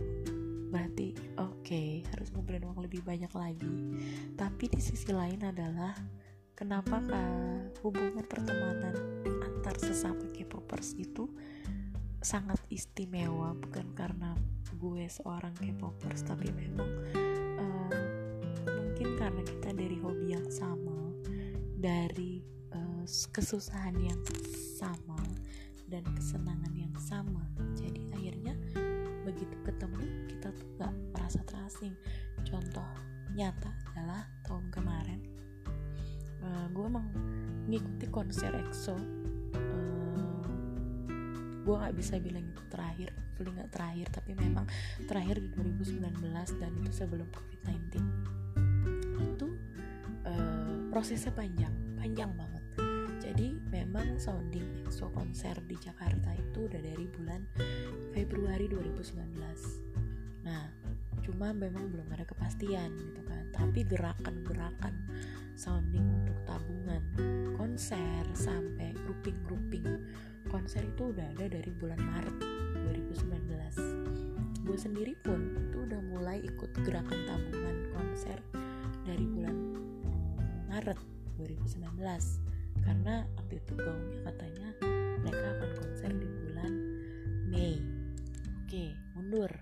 [0.70, 1.10] Berarti
[1.42, 3.74] oke okay, harus ngumpulin uang lebih banyak lagi.
[4.38, 5.98] Tapi di sisi lain adalah
[6.54, 7.02] kenapa
[7.82, 8.94] hubungan pertemanan
[9.42, 11.26] antar sesama K-popers itu
[12.22, 13.58] sangat istimewa?
[13.58, 14.38] Bukan karena
[14.78, 16.90] gue seorang K-popers tapi memang
[17.58, 18.00] uh,
[18.70, 20.94] mungkin karena kita dari hobi yang sama
[21.74, 22.40] dari
[22.70, 24.22] uh, kesusahan yang
[24.78, 25.18] sama
[25.90, 27.42] dan kesenangan yang sama.
[27.74, 28.54] Jadi akhirnya
[29.26, 31.98] begitu ketemu kita tuh gak merasa terasing.
[32.46, 32.86] Contoh
[33.34, 35.33] nyata adalah tahun kemarin
[36.44, 37.06] uh, gue emang
[37.66, 38.96] ngikuti konser EXO.
[39.56, 40.44] Uh,
[41.64, 44.62] gue nggak bisa bilang itu terakhir fully nggak terakhir tapi memang
[45.10, 46.22] terakhir di 2019
[46.62, 47.98] dan itu sebelum COVID-19
[49.18, 49.48] itu
[50.28, 52.62] uh, prosesnya panjang panjang banget.
[53.24, 57.42] Jadi memang sounding EXO konser di Jakarta itu udah dari bulan
[58.12, 60.68] Februari 2019 nah
[61.24, 63.48] cuma memang belum ada kepastian gitu kan.
[63.56, 64.92] Tapi gerakan-gerakan
[65.56, 66.04] sounding
[66.54, 67.02] tabungan
[67.58, 70.06] konser sampai grouping-grouping.
[70.46, 72.36] Konser itu udah ada dari bulan Maret
[72.86, 74.04] 2019
[74.64, 78.40] gue sendiri pun itu udah mulai ikut gerakan tabungan konser
[79.04, 79.76] dari bulan
[80.72, 80.96] Maret
[81.36, 82.00] 2019
[82.80, 84.68] karena waktu itu gaungnya katanya
[85.20, 86.72] mereka akan konser di bulan
[87.52, 87.76] Mei.
[88.64, 89.52] Oke mundur.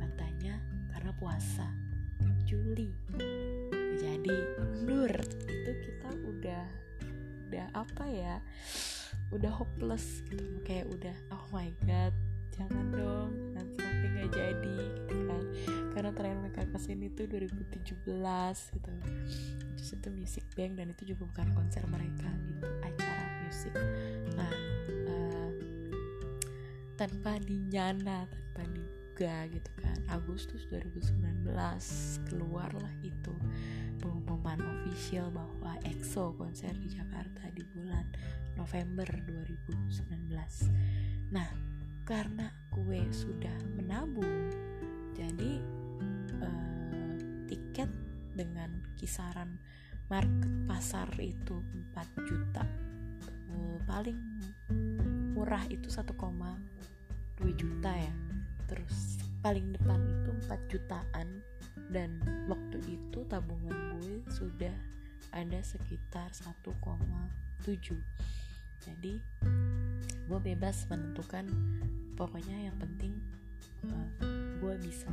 [0.00, 0.56] Katanya
[0.96, 1.68] karena puasa.
[2.48, 2.88] Juli
[3.98, 5.12] jadi mundur
[5.50, 6.64] itu kita udah
[7.48, 8.36] udah apa ya
[9.34, 10.62] udah hopeless gitu.
[10.64, 12.14] Kayak udah oh my god
[12.54, 15.44] jangan dong nanti sampai nggak jadi gitu kan.
[15.94, 18.06] Karena terakhir mereka ke sini tuh 2017
[18.78, 18.90] gitu.
[19.78, 23.74] Terus itu music bank dan itu juga bukan konser mereka gitu acara musik.
[24.34, 24.52] Nah
[25.10, 25.50] uh,
[26.94, 29.98] tanpa dinyana tanpa diduga gitu kan.
[30.08, 31.46] Agustus 2019
[32.26, 33.34] keluarlah itu
[33.98, 38.06] pengumuman official bahwa EXO konser di Jakarta di bulan
[38.56, 41.50] November 2019 nah
[42.08, 44.48] karena gue sudah menabung
[45.12, 45.60] jadi
[46.40, 47.12] uh,
[47.50, 47.90] tiket
[48.32, 49.60] dengan kisaran
[50.08, 51.60] market pasar itu
[51.92, 52.64] 4 juta
[53.52, 54.16] uh, paling
[55.38, 56.18] murah itu 1,2
[57.54, 58.14] juta ya.
[58.66, 61.28] Terus paling depan itu 4 jutaan.
[61.88, 62.20] Dan
[62.50, 64.74] waktu itu tabungan gue sudah
[65.32, 66.68] ada sekitar 1,7
[68.88, 69.20] jadi
[70.28, 71.44] gue bebas menentukan.
[72.16, 73.14] Pokoknya yang penting
[73.86, 74.08] uh,
[74.58, 75.06] gue bisa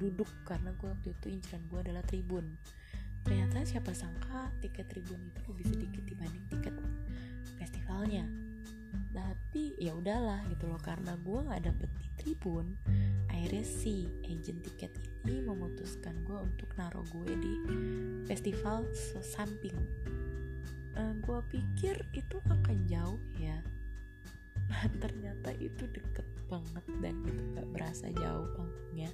[0.00, 2.58] duduk karena gue waktu itu inceran gue adalah tribun.
[3.22, 6.74] Ternyata siapa sangka tiket tribun itu lebih sedikit dibanding tiket
[7.60, 8.26] festivalnya
[9.12, 12.76] tapi ya udahlah gitu loh karena gue nggak dapet di tribun
[13.28, 14.92] akhirnya si agent tiket
[15.24, 17.54] ini memutuskan gue untuk naruh gue di
[18.28, 18.84] festival
[19.20, 19.76] samping
[20.96, 23.56] uh, gue pikir itu akan jauh ya.
[24.68, 29.08] Nah ternyata itu deket banget dan itu gak berasa jauh panggungnya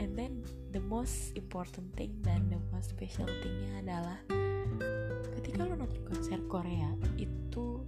[0.00, 0.40] and then
[0.72, 4.18] the most important thing dan the most special thingnya adalah
[5.36, 7.84] ketika lo nonton konser Korea itu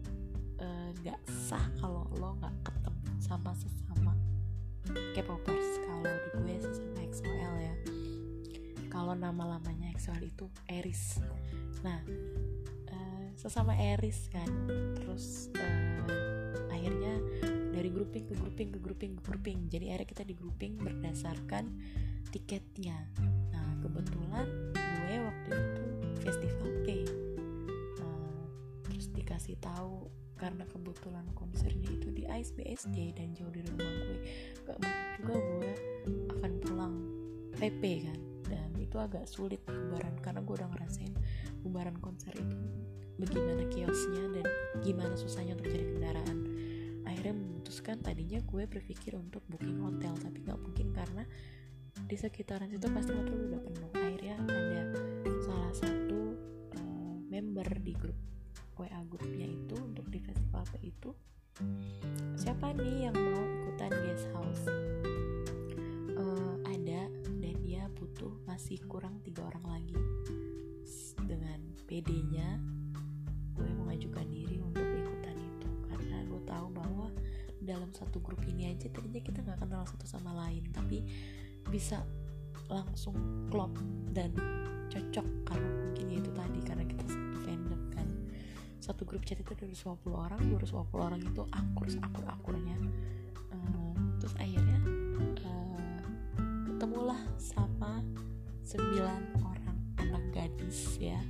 [1.04, 4.16] uh, gak sah kalau lo gak ketemu sama sesama
[5.12, 7.74] K-popers kalau di gue sesama XOL ya.
[8.88, 11.20] Kalau nama lamanya XOL itu Eris
[11.84, 12.00] nah
[12.88, 14.48] uh, sesama Eris kan
[14.96, 17.20] terus uh, akhirnya
[17.76, 19.58] dari grouping ke grouping ke grouping ke grouping.
[19.68, 21.68] Jadi akhirnya kita di grouping berdasarkan
[22.32, 22.96] tiketnya.
[23.52, 25.84] Nah kebetulan gue waktu itu
[26.24, 27.04] festival P.
[28.00, 28.48] Uh,
[28.88, 34.18] terus dikasih tahu karena kebetulan konsernya itu di ASBSD dan jauh dari rumah gue.
[34.66, 35.70] Gak mungkin juga gue
[36.38, 36.94] akan pulang
[37.54, 38.18] PP kan.
[38.44, 41.14] Dan itu agak sulit bubaran karena gue udah ngerasain
[41.64, 42.56] bubaran konser itu
[43.16, 44.46] bagaimana kiosnya dan
[44.82, 46.38] gimana susahnya untuk cari kendaraan.
[47.06, 51.24] Akhirnya memutuskan tadinya gue berpikir untuk booking hotel tapi gak mungkin karena
[52.04, 53.90] di sekitaran situ pasti hotel udah penuh.
[53.94, 54.82] Akhirnya ada
[55.46, 56.20] salah satu
[56.74, 58.33] uh, member di grup
[58.74, 61.10] WA grupnya itu untuk di festival itu?
[62.34, 64.64] Siapa nih yang mau ikutan guest house?
[66.14, 67.06] Uh, ada
[67.38, 69.98] dan dia butuh masih kurang tiga orang lagi.
[71.24, 72.58] Dengan PD-nya
[73.54, 75.68] gue mengajukan diri untuk ikutan itu.
[75.86, 76.94] Karena gue tahu bahwa
[77.94, 81.06] satu grup ini aja tadinya kita nggak kenal satu sama lain tapi
[81.70, 82.02] bisa
[82.66, 83.14] langsung
[83.48, 83.70] klop
[84.10, 84.34] dan
[84.90, 87.04] cocok karena mungkin ya itu tadi karena kita
[88.80, 92.76] satu grup chat itu ada 250 orang 250 orang itu akur akur akurnya
[93.52, 94.78] uh, terus akhirnya
[95.44, 96.02] uh,
[96.68, 98.04] ketemulah sama
[98.64, 101.20] sembilan orang anak gadis ya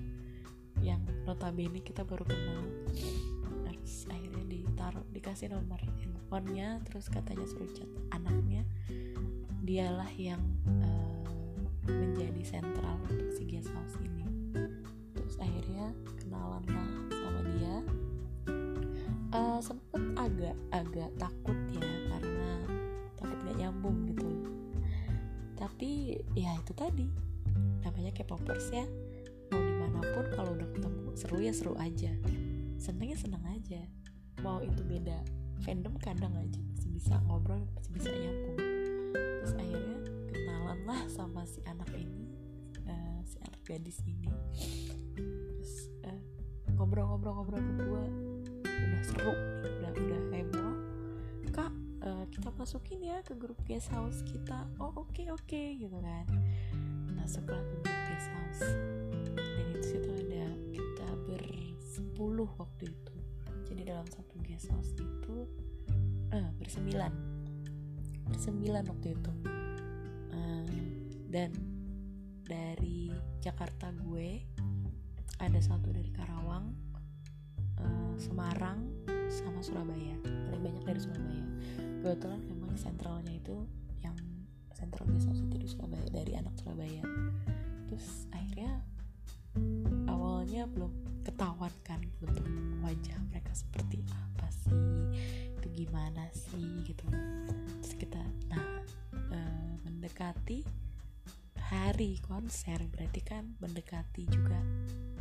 [0.84, 2.64] yang notabene kita baru kenal.
[3.64, 8.64] Terus akhirnya ditaruh dikasih nomor handphonenya terus katanya suruh chat anaknya.
[9.64, 10.44] Dialah yang
[10.84, 11.24] uh,
[11.88, 13.72] menjadi sentral untuk si guest
[14.04, 14.28] ini.
[15.16, 16.64] Terus akhirnya kenalan
[19.60, 21.84] sempet agak agak takut ya
[22.14, 22.50] karena
[23.18, 24.28] takut gak nyambung gitu.
[25.54, 27.06] Tapi ya itu tadi.
[27.82, 28.86] Namanya K-popers ya.
[29.52, 32.10] Mau di mana pun kalau udah ketemu seru ya seru aja.
[32.80, 33.82] Seneng ya seneng aja.
[34.42, 35.22] Mau itu beda
[35.62, 38.58] fandom kadang aja masih bisa ngobrol masih bisa nyambung.
[39.14, 39.98] Terus akhirnya
[40.28, 42.28] kenalan lah sama si anak ini
[42.84, 44.28] uh, si anak gadis ini.
[45.14, 45.72] Terus
[46.74, 48.04] ngobrol-ngobrol-ngobrol uh, berdua
[49.04, 50.74] seru udah udah heboh.
[51.52, 54.64] Kak uh, kita masukin ya ke grup guest house kita.
[54.80, 56.24] Oh oke okay, oke okay, gitu kan.
[57.12, 58.64] Masuklah ke grup guest house
[59.36, 63.14] dan itu situ ada kita bersepuluh waktu itu.
[63.68, 65.36] Jadi dalam satu guest house itu
[66.32, 67.12] eh, bersembilan.
[68.32, 69.32] Bersembilan waktu itu.
[70.34, 70.66] Uh,
[71.30, 71.54] dan
[72.44, 74.42] dari Jakarta gue
[75.40, 76.83] ada satu dari Karawang
[77.84, 78.80] uh, Semarang
[79.30, 80.16] sama Surabaya.
[80.24, 81.46] Paling banyak dari Surabaya.
[82.00, 83.64] Kebetulan memang sentralnya itu
[84.04, 84.16] yang
[84.74, 87.04] sentral house itu di Surabaya dari anak Surabaya.
[87.88, 88.82] Terus akhirnya
[90.10, 90.90] awalnya belum
[91.24, 92.44] ketahuan kan bentuk
[92.84, 94.76] wajah mereka seperti apa sih
[95.56, 97.06] itu gimana sih gitu.
[97.80, 98.20] Terus kita
[98.50, 98.84] nah
[99.32, 99.38] e,
[99.86, 100.66] mendekati
[101.72, 104.60] hari konser berarti kan mendekati juga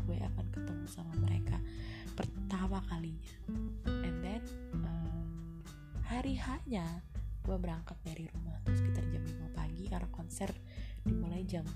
[0.03, 1.55] gue akan ketemu sama mereka
[2.13, 3.33] pertama kalinya.
[3.85, 4.41] And then
[4.77, 4.91] e,
[6.07, 6.85] hari hanya
[7.43, 10.47] gue berangkat dari rumah terus sekitar jam 5 pagi karena konser
[11.03, 11.67] dimulai jam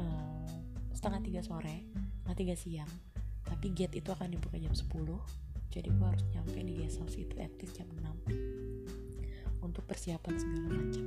[0.00, 0.48] uh,
[0.96, 1.84] setengah tiga sore
[2.24, 2.92] setengah tiga siang.
[3.44, 4.88] Tapi gate itu akan dibuka jam 10
[5.74, 8.30] jadi gue harus nyampe di guest house itu at least jam 6
[9.66, 11.06] untuk persiapan segala macam.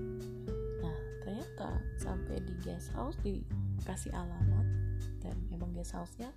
[0.83, 4.67] Nah ternyata sampai di guest house dikasih alamat
[5.23, 6.35] dan emang guest house-nya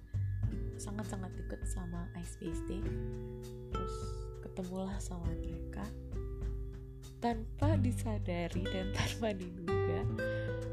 [0.81, 2.81] sangat-sangat deket sama Ice Day
[3.69, 3.97] terus
[4.41, 5.85] ketemulah sama mereka.
[7.21, 10.01] Tanpa disadari dan tanpa diduga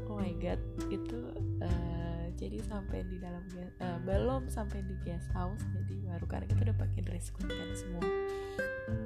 [0.08, 0.56] oh my god
[0.88, 1.28] itu
[1.60, 3.44] uh, jadi sampai di dalam
[3.84, 7.70] uh, belum sampai di guest house jadi baru karena kita udah pakai dress code kan
[7.76, 8.04] semua.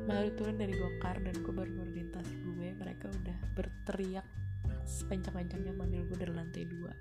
[0.06, 4.26] Baru turun dari gokar dan gue baru lintas gue mereka udah berteriak
[4.86, 6.92] sepanjang-panjangnya manggil gue dari lantai dua.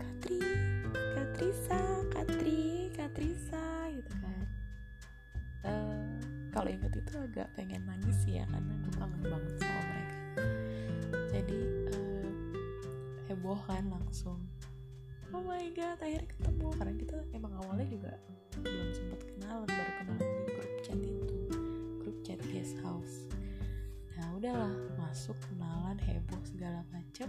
[0.00, 0.40] Katri
[0.90, 1.99] Katrisa
[2.30, 4.46] Katri Katrisa gitu kan.
[5.66, 6.14] Uh,
[6.54, 10.18] kalau inget itu agak pengen nangis ya karena gue kangen banget sama mereka.
[11.34, 11.60] Jadi
[11.90, 12.30] uh,
[13.26, 14.38] heboh kan langsung.
[15.34, 16.70] Oh my god akhirnya ketemu.
[16.78, 18.14] Karena kita emang awalnya juga
[18.62, 21.38] belum sempat kenalan baru kenalan di grup chat itu.
[21.98, 23.26] Grup chat guest house.
[24.14, 24.70] Nah udahlah
[25.02, 27.26] masuk kenalan heboh segala macem.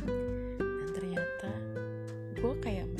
[0.00, 1.52] Dan ternyata
[2.32, 2.95] gue kayak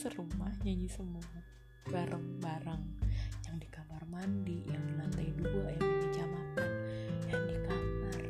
[0.00, 1.28] serumah nyanyi semua.
[1.84, 2.84] Bareng-bareng.
[3.44, 6.70] Yang di kamar mandi yang di lantai dua yang di meja makan
[7.28, 8.20] yang di kamar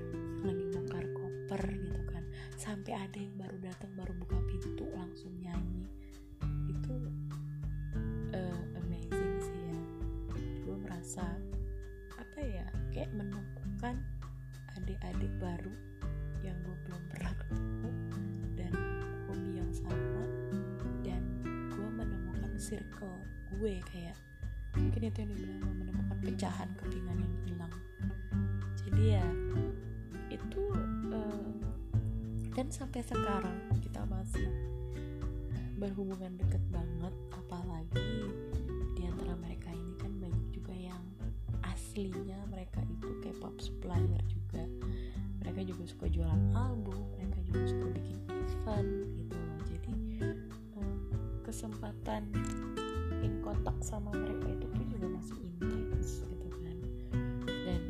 [0.43, 2.25] lagi bongkar koper gitu kan.
[2.59, 5.87] Sampai ada yang baru datang baru buka pintu langsung nyanyi.
[6.75, 6.95] Itu
[8.35, 9.81] uh, amazing sih ya.
[10.67, 11.23] Gue merasa
[12.19, 13.95] apa ya kayak menemukan
[14.75, 15.71] adik-adik baru
[16.43, 18.10] yang gue belum pernah ketemu
[22.71, 23.19] circle
[23.59, 24.15] gue kayak
[24.79, 27.75] mungkin itu yang dibilang menemukan pecahan kepingan yang hilang.
[28.79, 29.27] Jadi ya
[30.31, 30.63] itu
[31.11, 31.51] uh,
[32.55, 34.47] dan sampai sekarang kita masih
[35.83, 38.31] berhubungan deket banget apalagi
[38.95, 41.03] di antara mereka ini kan banyak juga yang
[41.67, 44.63] aslinya mereka itu K-pop supplier juga.
[45.43, 49.30] Mereka juga suka jualan album mereka juga suka bikin event gitu
[51.51, 52.31] kesempatan
[53.27, 56.79] in kontak sama mereka itu pun juga masih intens gitu kan.
[57.43, 57.83] Dan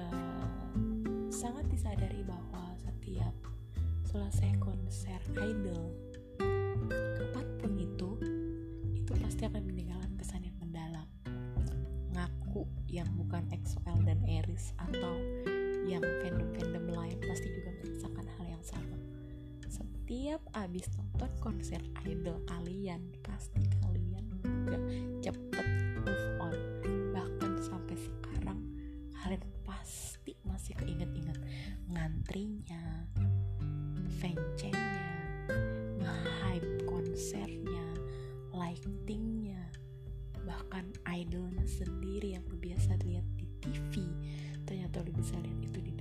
[0.00, 0.72] uh,
[1.28, 3.36] sangat disadari bahwa setiap
[4.08, 5.92] selesai konser idol
[20.12, 24.20] setiap abis nonton konser idol kalian pasti kalian
[24.68, 24.84] gak
[25.24, 25.66] cepet
[26.04, 26.52] move on.
[27.16, 28.60] Bahkan sampai sekarang
[29.16, 31.40] kalian pasti masih keinget-inget
[31.88, 33.08] ngantrinya
[34.20, 35.16] fancengnya
[35.96, 37.88] nge-hype konsernya
[38.52, 39.64] lightingnya
[40.44, 44.04] bahkan idolnya sendiri yang lu biasa lihat di TV
[44.68, 45.91] ternyata lu bisa lihat itu di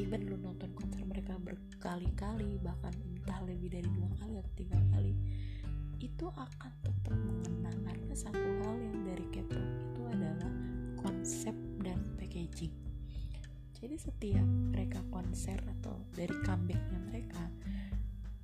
[0.00, 5.12] even lu nonton konser mereka berkali-kali bahkan entah lebih dari dua kali atau tiga kali
[6.00, 10.52] itu akan tetap mengenang karena satu hal yang dari K-pop itu adalah
[10.96, 11.52] konsep
[11.84, 12.72] dan packaging.
[13.76, 17.44] Jadi setiap mereka konser atau dari comebacknya mereka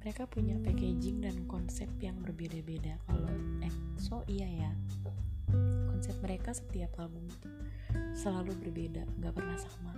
[0.05, 3.01] mereka punya packaging dan konsep yang berbeda-beda.
[3.09, 3.33] Kalau
[3.65, 4.73] EXO iya ya.
[5.89, 7.49] Konsep mereka setiap album itu
[8.13, 9.97] selalu berbeda nggak pernah sama.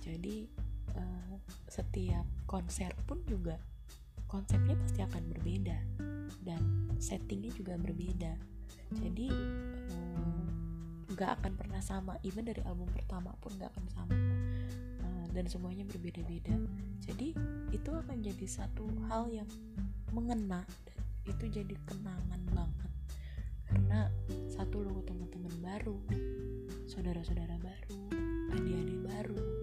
[0.00, 0.65] Jadi
[0.96, 1.36] uh,
[1.68, 3.60] setiap konser pun juga
[4.26, 5.78] konsepnya pasti akan berbeda
[6.42, 6.60] dan
[6.98, 8.34] settingnya juga berbeda.
[8.98, 9.30] Jadi
[11.14, 14.16] nggak uh, akan pernah sama even dari album pertama pun nggak akan sama.
[15.36, 16.56] Dan semuanya berbeda-beda.
[17.04, 17.36] Jadi
[17.68, 19.44] itu akan jadi satu hal yang
[20.16, 22.92] mengena dan itu jadi kenangan banget.
[23.68, 24.08] Karena
[24.48, 26.00] satu lo teman-teman baru
[26.88, 28.00] saudara-saudara baru
[28.56, 29.55] adik-adik baru lu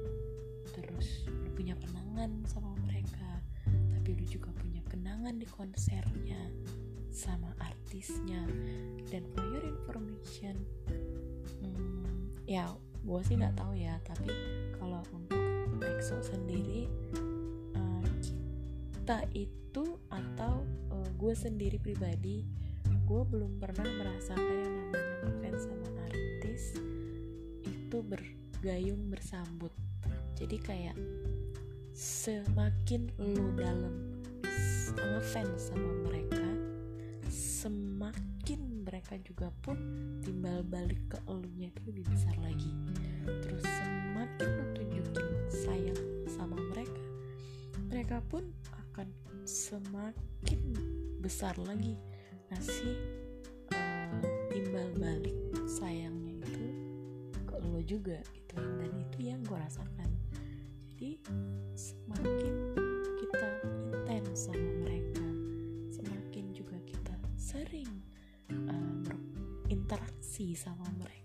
[2.14, 3.42] kenangan sama mereka
[3.90, 6.46] tapi lu juga punya kenangan di konsernya
[7.10, 8.38] sama artisnya.
[9.10, 10.62] Dan for your information
[11.66, 12.70] hmm, ya
[13.02, 14.30] gue sih nggak tahu ya tapi
[14.78, 15.42] kalau untuk
[15.82, 16.86] EXO sendiri
[17.82, 18.06] uh,
[18.94, 20.62] kita itu atau
[20.94, 22.46] uh, gue sendiri pribadi
[23.10, 26.78] gue belum pernah merasakan yang namanya ngefans sama artis
[27.66, 29.74] itu bergayung bersambut.
[30.38, 30.98] Jadi kayak
[31.94, 34.18] semakin lu dalam
[34.94, 36.42] ngefans sama mereka
[37.30, 39.78] semakin mereka juga pun
[40.26, 42.74] timbal balik ke elunya itu lebih besar lagi.
[43.26, 47.04] Terus semakin lu tunjukin sayang sama mereka
[47.88, 48.42] mereka pun
[48.74, 49.08] akan
[49.46, 50.62] semakin
[51.22, 51.94] besar lagi
[52.50, 52.98] ngasih
[53.70, 54.18] uh,
[54.50, 55.38] timbal balik
[55.70, 56.66] sayangnya itu
[57.46, 58.58] ke lo juga gitu.
[58.58, 60.13] Dan itu yang gue rasakan
[61.04, 61.20] jadi
[61.76, 62.56] semakin
[63.20, 63.50] kita
[63.92, 65.28] intens sama mereka.
[65.92, 67.92] Semakin juga kita sering
[68.48, 68.94] uh,
[69.68, 71.23] berinteraksi sama mereka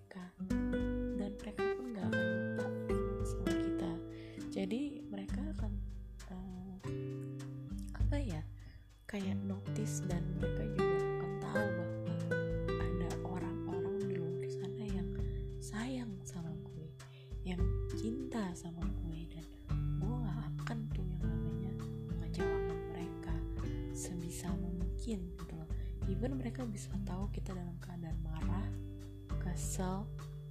[29.78, 30.04] 早，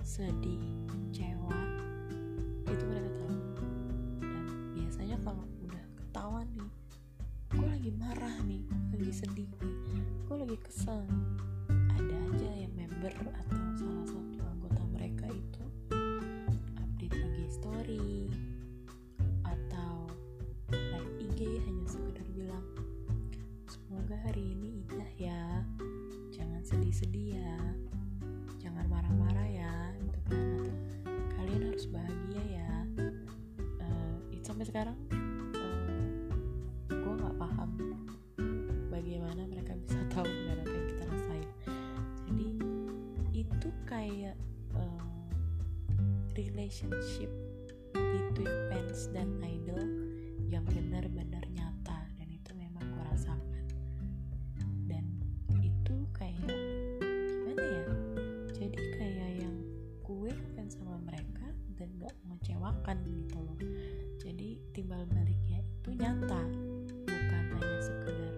[0.05, 0.86] 四点。
[46.37, 47.33] Relationship
[47.97, 49.81] between fans dan idol
[50.53, 52.05] yang benar-benar nyata.
[52.21, 53.65] Dan itu memang gue rasakan.
[54.85, 55.05] Dan
[55.65, 57.85] itu kayak gimana ya?
[58.53, 59.55] Jadi kayak yang
[60.05, 61.49] gue fans sama mereka
[61.81, 63.57] dan gak mengecewakan gitu loh.
[64.21, 66.41] Jadi timbal baliknya itu nyata
[67.01, 68.33] bukan hanya sekedar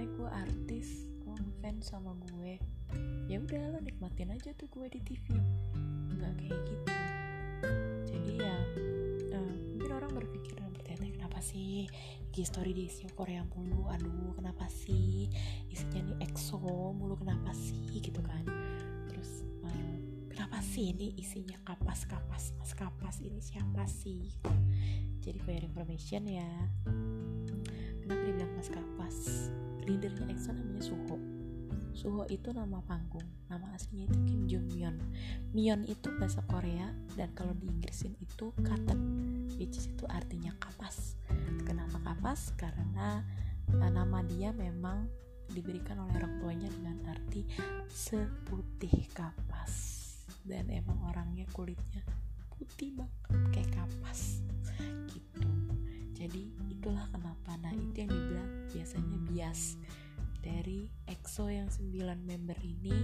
[0.00, 2.56] eh gue artis lo ngefans sama gue.
[3.28, 5.55] Ya udah lo nikmatin aja tuh gue di TV
[6.16, 6.92] nggak kayak gitu.
[8.08, 8.56] Jadi ya
[9.36, 11.86] uh, mungkin orang berpikir bertanya kenapa sih
[12.32, 13.88] IG story diisi Korea mulu?
[13.92, 15.28] Aduh kenapa sih
[15.68, 16.58] isinya nih EXO
[16.96, 17.20] mulu?
[17.20, 18.00] Kenapa sih?
[18.00, 18.44] Gitu kan.
[19.12, 19.96] Terus uh,
[20.32, 23.20] kenapa sih ini isinya kapas kapas mas kapas?
[23.20, 24.32] Ini siapa sih?
[25.20, 26.50] Jadi for information ya
[28.00, 29.16] kenapa dibilang mas kapas?
[29.86, 31.35] Leadernya EXO namanya Suho
[31.96, 34.96] Suho itu nama panggung nama aslinya itu Kim Jong Myon
[35.56, 39.00] Myon itu bahasa Korea dan kalau di Inggrisin itu cotton
[39.56, 41.16] which is itu artinya kapas.
[41.64, 42.52] Kenapa kapas?
[42.60, 43.24] Karena
[43.72, 45.08] uh, nama dia memang
[45.48, 47.48] diberikan oleh orang tuanya dengan arti
[47.88, 50.04] seputih kapas.
[50.44, 52.04] Dan emang orangnya kulitnya
[52.52, 54.44] putih banget kayak kapas.
[55.08, 55.48] Gitu.
[56.12, 57.56] Jadi itulah kenapa.
[57.64, 59.80] Nah itu yang dibilang biasanya bias
[60.46, 61.90] dari EXO yang 9
[62.22, 62.94] member ini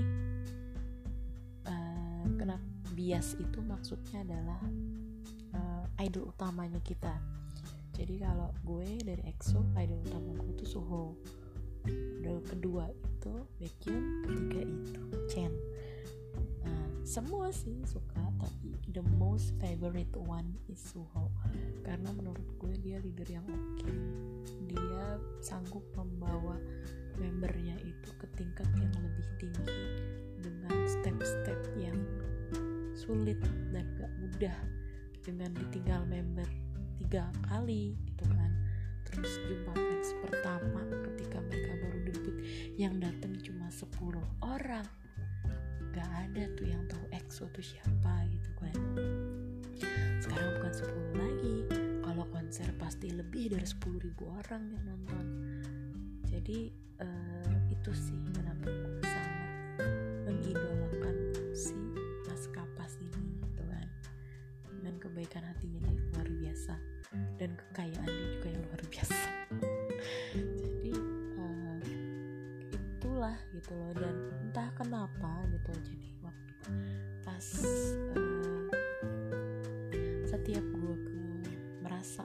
[1.66, 2.62] uh, kenapa
[2.94, 4.62] bias itu maksudnya adalah
[5.58, 7.18] uh, idol utamanya kita.
[7.98, 11.18] Jadi kalau gue dari EXO idol utama gue itu Suho
[12.22, 15.52] idol kedua itu Baekhyun ketiga itu Chen.
[16.62, 21.26] Nah, semua sih suka tapi the most favorite one is Suho
[21.82, 23.82] karena menurut gue dia leader yang oke.
[23.82, 23.96] Okay.
[24.72, 26.56] dia sanggup membawa
[27.18, 29.80] membernya itu ke tingkat yang lebih tinggi
[30.40, 31.96] dengan step-step yang
[32.92, 33.38] sulit
[33.74, 34.58] dan gak mudah
[35.22, 36.46] dengan ditinggal member
[37.02, 38.50] tiga kali gitu kan.
[39.10, 42.36] Terus jumpa fans pertama ketika mereka baru debut
[42.78, 43.90] yang datang cuma 10
[44.40, 44.86] orang.
[45.92, 48.76] Gak ada tuh yang tahu EXO tuh siapa gitu kan.
[50.22, 51.56] Sekarang bukan 10 lagi
[52.00, 55.26] kalau konser pasti lebih dari 10 ribu orang yang nonton
[56.32, 56.72] jadi
[57.04, 59.52] uh, itu sih kenapa gue sangat
[60.24, 61.16] mengidolakan
[61.52, 61.76] si
[62.24, 63.86] Mas Kapas ini gitu kan.
[64.80, 66.74] Dan kebaikan hatinya dia luar biasa.
[67.36, 69.18] Dan kekayaan dia juga yang luar biasa.
[70.64, 70.92] Jadi
[71.36, 71.78] uh,
[72.72, 73.92] itulah gitu loh.
[73.92, 74.16] Dan
[74.48, 76.54] entah kenapa gitu jadi waktu
[77.24, 77.46] pas
[78.16, 78.68] uh,
[80.24, 80.96] setiap gue
[81.84, 82.24] merasa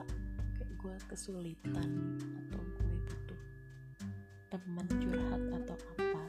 [0.56, 1.90] kayak gue kesulitan
[2.36, 2.77] atau
[4.48, 6.24] teman curhat atau apa.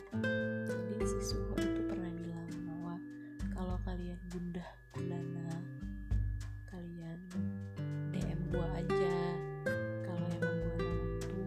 [0.68, 2.96] Jadi si Suho itu pernah bilang bahwa
[3.56, 5.56] kalau kalian gundah gulana
[6.68, 7.20] kalian
[8.12, 9.16] DM gue aja.
[10.04, 11.40] Kalau emang gue ada waktu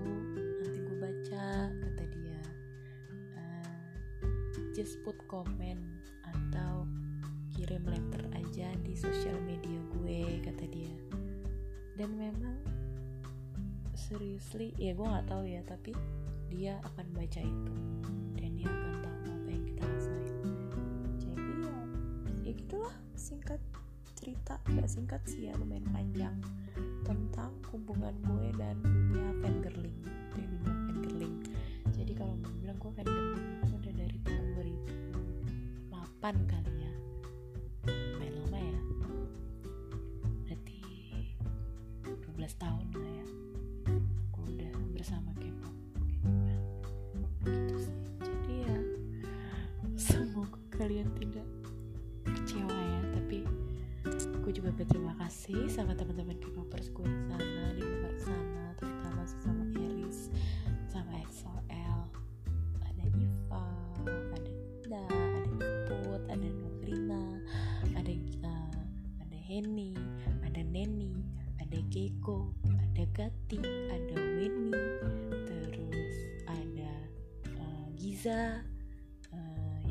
[0.64, 2.44] nanti gue baca kata dia.
[3.36, 3.72] Uh,
[4.72, 5.84] just put comment
[6.24, 6.88] atau
[7.52, 10.96] kirim letter aja di sosial media gue kata dia.
[12.00, 12.56] Dan memang
[13.92, 15.92] seriously ya gue nggak tahu ya tapi
[16.52, 17.74] dia akan baca itu.
[18.36, 20.36] Dan dia akan tahu apa yang kita rasain.
[21.16, 21.74] Jadi ya
[22.44, 22.94] ya gitulah.
[23.16, 23.60] Singkat
[24.12, 26.36] cerita gak singkat sih ya lumayan panjang.
[27.08, 29.98] Tentang hubungan gue dan dunia fangirling.
[30.36, 31.34] Dunia fangirling.
[31.96, 33.42] Jadi kalau mau bilang gue fangirling
[33.72, 34.46] udah dari tahun
[35.90, 36.81] 2008 kali ya
[50.82, 51.46] kalian tidak
[52.26, 53.46] kecewa ya tapi
[54.42, 59.62] gue juga berterima kasih sama teman-teman K-popers gue di sana di luar sana terutama sama
[59.78, 60.34] Eris
[60.90, 62.02] sama XOL
[62.82, 63.66] ada Iva
[64.34, 67.22] ada Ida ada Iput ada Novrina
[67.94, 68.12] ada
[68.42, 68.82] uh,
[69.22, 69.94] ada Henny
[70.42, 71.14] ada Neni
[71.62, 74.74] ada Keiko ada Gati ada Weni
[75.46, 76.16] terus
[76.50, 76.90] ada
[77.54, 78.66] uh, Giza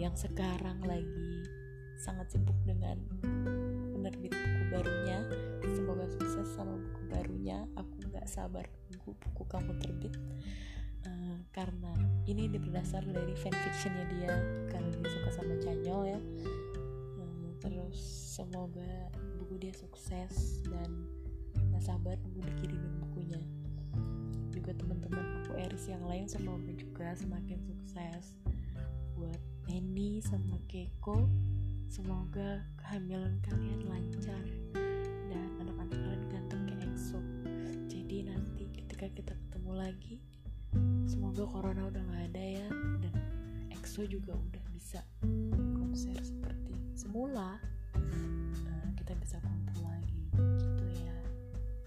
[0.01, 1.45] yang sekarang lagi
[2.01, 2.97] sangat sibuk dengan
[3.93, 5.21] penerbit buku barunya.
[5.77, 7.69] Semoga sukses sama buku barunya.
[7.77, 10.17] Aku nggak sabar tunggu buku kamu terbit.
[11.05, 11.93] Uh, karena
[12.25, 14.33] ini berdasar dari fanfictionnya dia
[14.73, 16.19] karena dia suka sama Chanyeol ya.
[17.21, 18.01] Uh, terus
[18.33, 20.89] semoga buku dia sukses dan
[21.69, 23.41] nggak sabar nunggu dikirimin bukunya.
[24.49, 28.33] Juga teman-teman aku Eris yang lain semoga juga semakin sukses
[29.13, 31.31] buat Neni sama Keiko
[31.87, 34.43] semoga kehamilan kalian lancar
[35.31, 37.23] dan anak-anak kalian ganteng kayak EXO.
[37.87, 40.19] Jadi nanti ketika kita ketemu lagi
[41.07, 42.67] semoga corona udah gak ada ya
[42.99, 43.15] dan
[43.71, 45.07] EXO juga udah bisa
[45.79, 47.55] konser seperti semula.
[47.95, 51.15] Nah, kita bisa kumpul lagi gitu ya.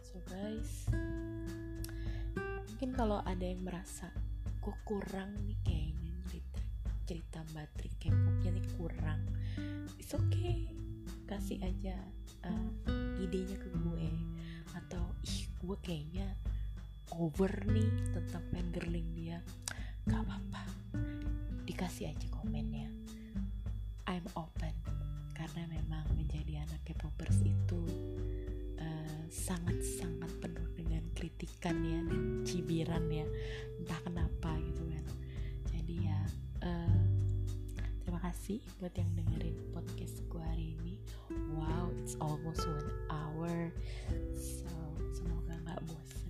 [0.00, 0.88] So guys
[2.64, 4.08] mungkin kalau ada yang merasa
[4.64, 5.60] kok kurang nih
[7.04, 9.20] cerita bateri K-popnya nih kurang.
[10.00, 10.68] It's okay.
[11.28, 11.96] Kasih aja
[12.48, 12.68] uh,
[13.20, 14.10] idenya ke gue.
[14.72, 16.28] Atau ih gue kayaknya
[17.16, 19.38] over nih tentang fangirling dia.
[20.08, 20.64] Gak apa-apa.
[21.68, 22.88] Dikasih aja komennya.
[24.08, 24.72] I'm open.
[25.36, 27.80] Karena memang menjadi anak K-popers itu
[29.28, 30.44] sangat-sangat uh,
[31.64, 33.24] kan ya dan cibiran ya.
[33.80, 34.84] Entah kenapa gitu
[38.34, 40.98] kasih buat yang dengerin podcast gue hari ini.
[41.54, 43.70] Wow it's almost one hour.
[44.34, 44.66] So
[45.14, 46.23] semoga nggak bosen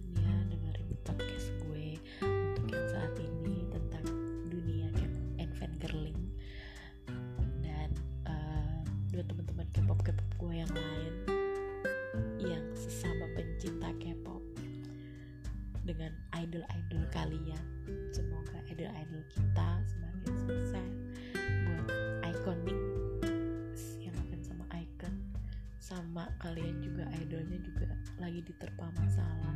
[26.54, 27.90] kalian juga idolnya juga
[28.22, 29.54] lagi diterpa masalah.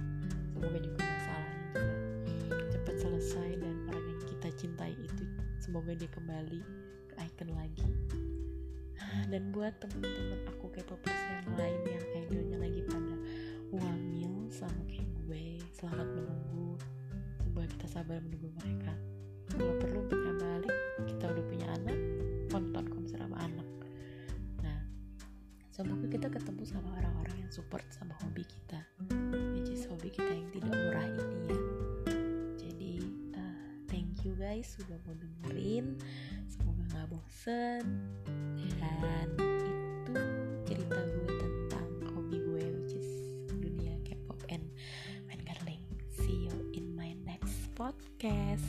[0.51, 1.95] Semoga juga masalahnya juga
[2.75, 5.25] cepat selesai dan orang yang kita cintai itu
[5.63, 6.59] semoga dia kembali
[7.07, 7.87] ke icon lagi.
[9.31, 13.15] Dan buat temen-temen aku K-popers yang lain yang idolnya lagi pada
[13.71, 16.83] wamil sama kayak gue selamat menunggu.
[17.47, 18.91] Semoga kita sabar menunggu mereka.
[19.55, 20.75] Kalau perlu punya balik.
[21.07, 22.08] Kita udah punya anak
[25.79, 28.83] semoga kita ketemu sama orang-orang yang support sama hobi kita.
[29.55, 31.59] Which is hobi kita yang tidak murah ini ya.
[32.59, 32.95] Jadi
[33.39, 35.95] uh, thank you guys sudah mau dengerin.
[36.51, 37.87] Semoga nggak bosen.
[38.99, 40.15] Dan itu
[40.67, 43.11] cerita gue tentang hobi gue which is
[43.47, 44.67] dunia K-pop and
[45.31, 48.67] fangirling see you in my next podcast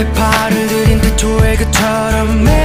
[0.00, 2.61] 발을 들인 태초의 그처럼 매